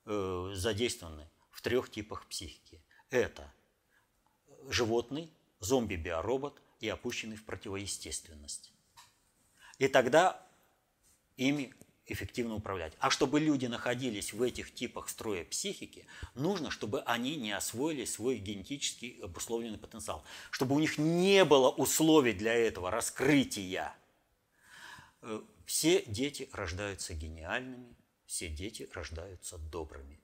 [0.04, 2.80] задействованы в трех типах психики.
[3.10, 3.52] Это
[4.68, 8.72] животный, зомби-биоробот и опущенный в противоестественность.
[9.78, 10.46] И тогда
[11.36, 11.74] ими
[12.06, 12.94] эффективно управлять.
[13.00, 18.38] А чтобы люди находились в этих типах строя психики, нужно, чтобы они не освоили свой
[18.38, 23.94] генетически обусловленный потенциал, чтобы у них не было условий для этого раскрытия.
[25.22, 27.96] Э, все дети рождаются гениальными,
[28.26, 30.20] все дети рождаются добрыми.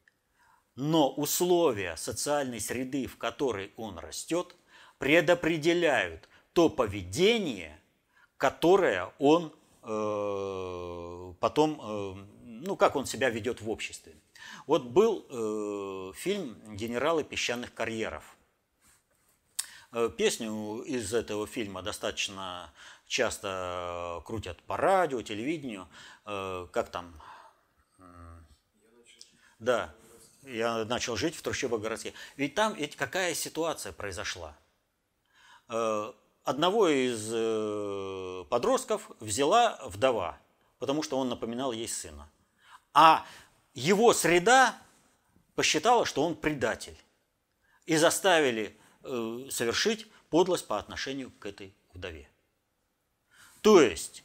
[0.76, 4.56] Но условия социальной среды, в которой он растет,
[4.98, 7.80] предопределяют то поведение,
[8.36, 14.14] которое он э, потом, э, ну, как он себя ведет в обществе.
[14.66, 18.36] Вот был э, фильм «Генералы песчаных карьеров».
[19.92, 22.72] Э, песню из этого фильма достаточно
[23.06, 25.88] часто крутят по радио, телевидению.
[26.24, 27.20] Э, как там?
[29.58, 29.94] Да,
[30.42, 32.12] я начал жить в трущобах городских.
[32.36, 34.56] Ведь там ведь какая ситуация произошла?
[35.68, 36.12] Э,
[36.44, 40.38] одного из э, подростков взяла вдова,
[40.78, 42.28] потому что он напоминал ей сына.
[42.92, 43.24] А
[43.72, 44.76] его среда
[45.54, 46.96] посчитала, что он предатель.
[47.86, 52.28] И заставили э, совершить подлость по отношению к этой вдове.
[53.64, 54.22] То есть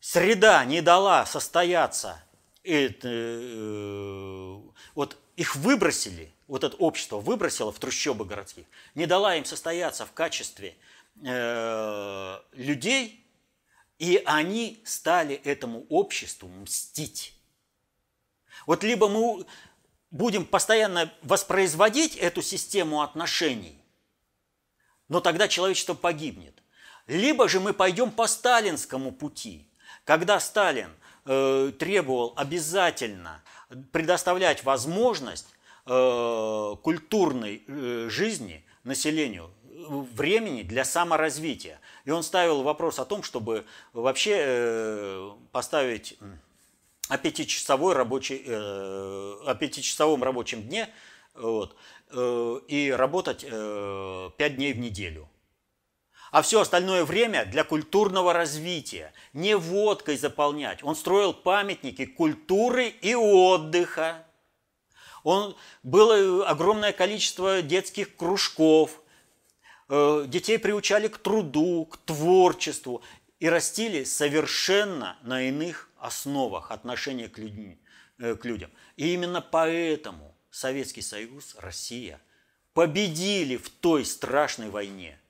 [0.00, 2.24] среда не дала состояться
[2.64, 4.60] это, э,
[4.94, 8.64] вот их выбросили, вот это общество выбросило в трущобы городских,
[8.94, 10.78] не дала им состояться в качестве
[11.22, 13.22] э, людей,
[13.98, 17.34] и они стали этому обществу мстить.
[18.64, 19.44] Вот либо мы
[20.10, 23.78] будем постоянно воспроизводить эту систему отношений,
[25.08, 26.62] но тогда человечество погибнет.
[27.08, 29.66] Либо же мы пойдем по сталинскому пути,
[30.04, 30.90] когда Сталин–
[31.30, 33.42] Э, требовал обязательно
[33.92, 35.46] предоставлять возможность
[35.84, 39.50] э, культурной э, жизни населению
[40.14, 41.80] времени для саморазвития.
[42.06, 46.18] И он ставил вопрос о том, чтобы вообще поставить
[47.10, 50.88] о пятичасовой рабочей, о пятичасовом рабочем дне
[51.34, 51.76] вот,
[52.12, 53.42] и работать
[54.36, 55.28] пять дней в неделю
[56.30, 59.12] а все остальное время для культурного развития.
[59.32, 60.82] Не водкой заполнять.
[60.82, 64.26] Он строил памятники культуры и отдыха.
[65.24, 69.02] Он, было огромное количество детских кружков.
[69.88, 73.02] Э, детей приучали к труду, к творчеству.
[73.40, 77.78] И растили совершенно на иных основах отношения к, людьми,
[78.18, 78.70] э, к людям.
[78.96, 82.20] И именно поэтому Советский Союз, Россия
[82.74, 85.18] победили в той страшной войне–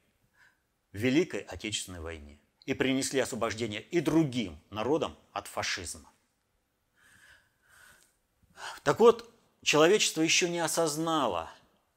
[0.99, 6.11] Великой Отечественной войне и принесли освобождение и другим народам от фашизма.
[8.83, 9.31] Так вот,
[9.63, 11.51] человечество еще не осознало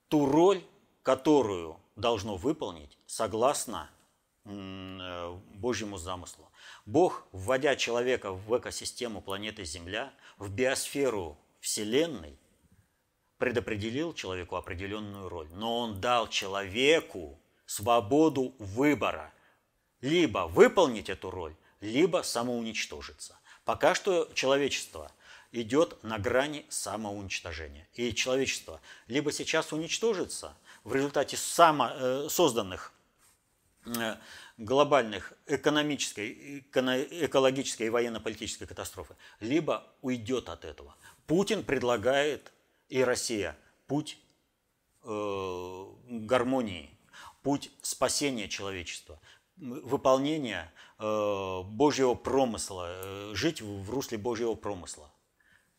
[0.08, 0.64] ту роль,
[1.02, 3.90] которую должно выполнить согласно
[4.46, 6.50] э, Божьему замыслу.
[6.86, 12.38] Бог, вводя человека в экосистему планеты Земля, в биосферу Вселенной,
[13.40, 15.50] предопределил человеку определенную роль.
[15.54, 17.41] Но он дал человеку
[17.72, 19.32] свободу выбора.
[20.02, 23.40] Либо выполнить эту роль, либо самоуничтожиться.
[23.64, 25.12] Пока что человечество
[25.52, 27.88] идет на грани самоуничтожения.
[27.94, 32.92] И человечество либо сейчас уничтожится в результате само, э, созданных
[33.86, 34.16] э,
[34.58, 40.96] глобальных экономической, экологической и военно-политической катастрофы, либо уйдет от этого.
[41.28, 42.52] Путин предлагает,
[42.90, 43.56] и Россия,
[43.88, 44.18] путь
[45.04, 46.98] э, гармонии,
[47.42, 49.20] путь спасения человечества,
[49.58, 55.12] выполнения э, Божьего промысла, э, жить в русле Божьего промысла.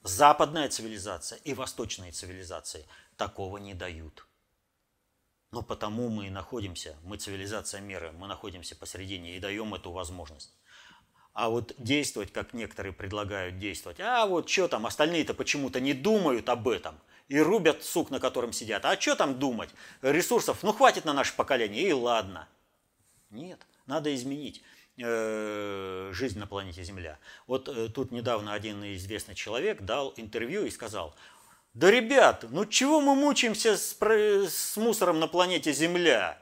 [0.03, 2.87] Западная цивилизация и восточные цивилизации
[3.17, 4.27] такого не дают.
[5.53, 10.57] Но потому мы и находимся, мы цивилизация мира, мы находимся посередине и даем эту возможность.
[11.35, 16.49] А вот действовать, как некоторые предлагают действовать, а вот что там, остальные-то почему-то не думают
[16.49, 16.97] об этом
[17.29, 18.85] и рубят сук, на котором сидят.
[18.85, 19.71] А что там думать?
[20.03, 22.49] Ресурсов, ну хватит на наше поколение, и ладно.
[23.31, 24.63] Нет, надо изменить
[24.99, 27.19] э, жизнь на планете Земля.
[27.47, 31.15] Вот э, тут недавно один известный человек дал интервью и сказал,
[31.73, 36.42] да, ребят, ну чего мы мучаемся с, с мусором на планете Земля?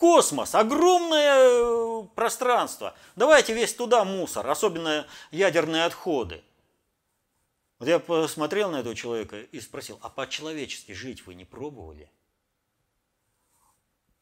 [0.00, 2.96] Космос, огромное э, пространство.
[3.16, 6.42] Давайте весь туда мусор, особенно ядерные отходы.
[7.78, 12.10] Вот я посмотрел на этого человека и спросил, а по-человечески жить вы не пробовали?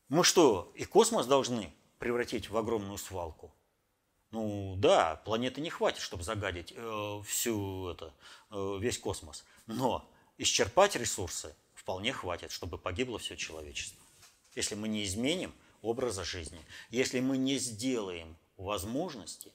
[0.08, 3.54] Мы что, и космос должны превратить в огромную свалку?
[4.32, 8.12] Ну да, планеты не хватит, чтобы загадить э, всю это,
[8.50, 9.44] э, весь космос.
[9.66, 14.04] Но исчерпать ресурсы вполне хватит, чтобы погибло все человечество.
[14.56, 16.60] Если мы не изменим образа жизни,
[16.90, 19.52] если мы не сделаем возможности,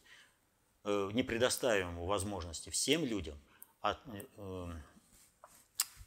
[0.83, 3.39] э, не предоставим возможности всем людям
[3.81, 3.99] от,
[4.37, 4.73] э,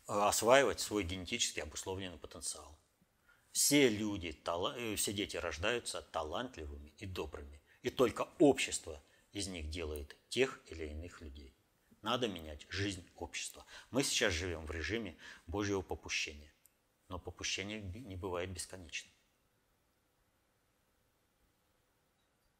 [0.06, 2.78] осваивать свой генетически обусловленный потенциал.
[3.52, 7.60] Все люди, э, все дети рождаются талантливыми и добрыми.
[7.82, 9.02] И только общество
[9.32, 11.54] из них делает тех или иных людей.
[12.02, 13.64] Надо менять жизнь общества.
[13.90, 15.16] Мы сейчас живем в режиме
[15.46, 16.52] Божьего попущения.
[17.08, 19.12] Но попущение не бывает бесконечным.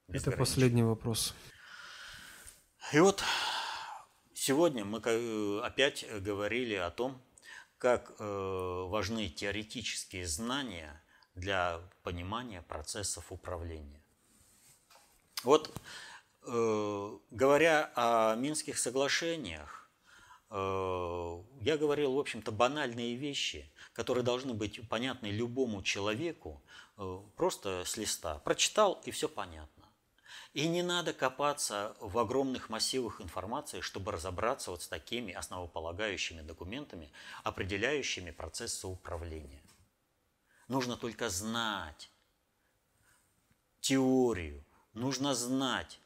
[0.09, 1.35] Это последний вопрос.
[2.93, 3.23] И вот
[4.35, 4.99] сегодня мы
[5.61, 7.21] опять говорили о том,
[7.79, 11.03] как э, важны теоретические знания
[11.35, 14.01] для понимания процессов управления.
[15.43, 15.71] Вот
[16.49, 19.91] Э, говоря о Минских соглашениях,
[20.51, 26.63] э, я говорил, в общем-то, банальные вещи, которые должны быть понятны любому человеку
[27.37, 28.39] просто с листа.
[28.39, 29.76] Прочитал, и все понятно.
[30.57, 37.13] И не надо копаться в огромных массивах информации, чтобы разобраться вот с такими основополагающими документами,
[37.45, 39.61] определяющими процессы управления.
[40.67, 42.09] Нужно только знать
[43.83, 44.65] теорию,
[44.95, 46.01] нужно знать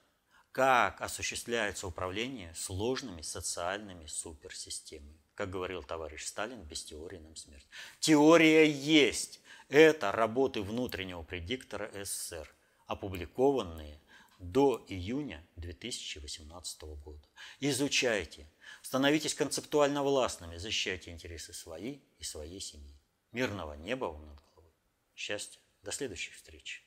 [0.50, 5.22] как осуществляется управление сложными социальными суперсистемами.
[5.36, 7.68] Как говорил товарищ Сталин, без теории нам смерть.
[8.00, 9.40] Теория есть.
[9.68, 12.52] Это работы внутреннего предиктора СССР,
[12.88, 14.00] опубликованные
[14.40, 17.28] до июня 2018 года.
[17.60, 18.50] Изучайте,
[18.82, 22.98] становитесь концептуально властными, защищайте интересы свои и своей семьи.
[23.32, 24.72] Мирного неба вам над головой.
[25.14, 25.60] Счастья.
[25.82, 26.84] До следующих встреч.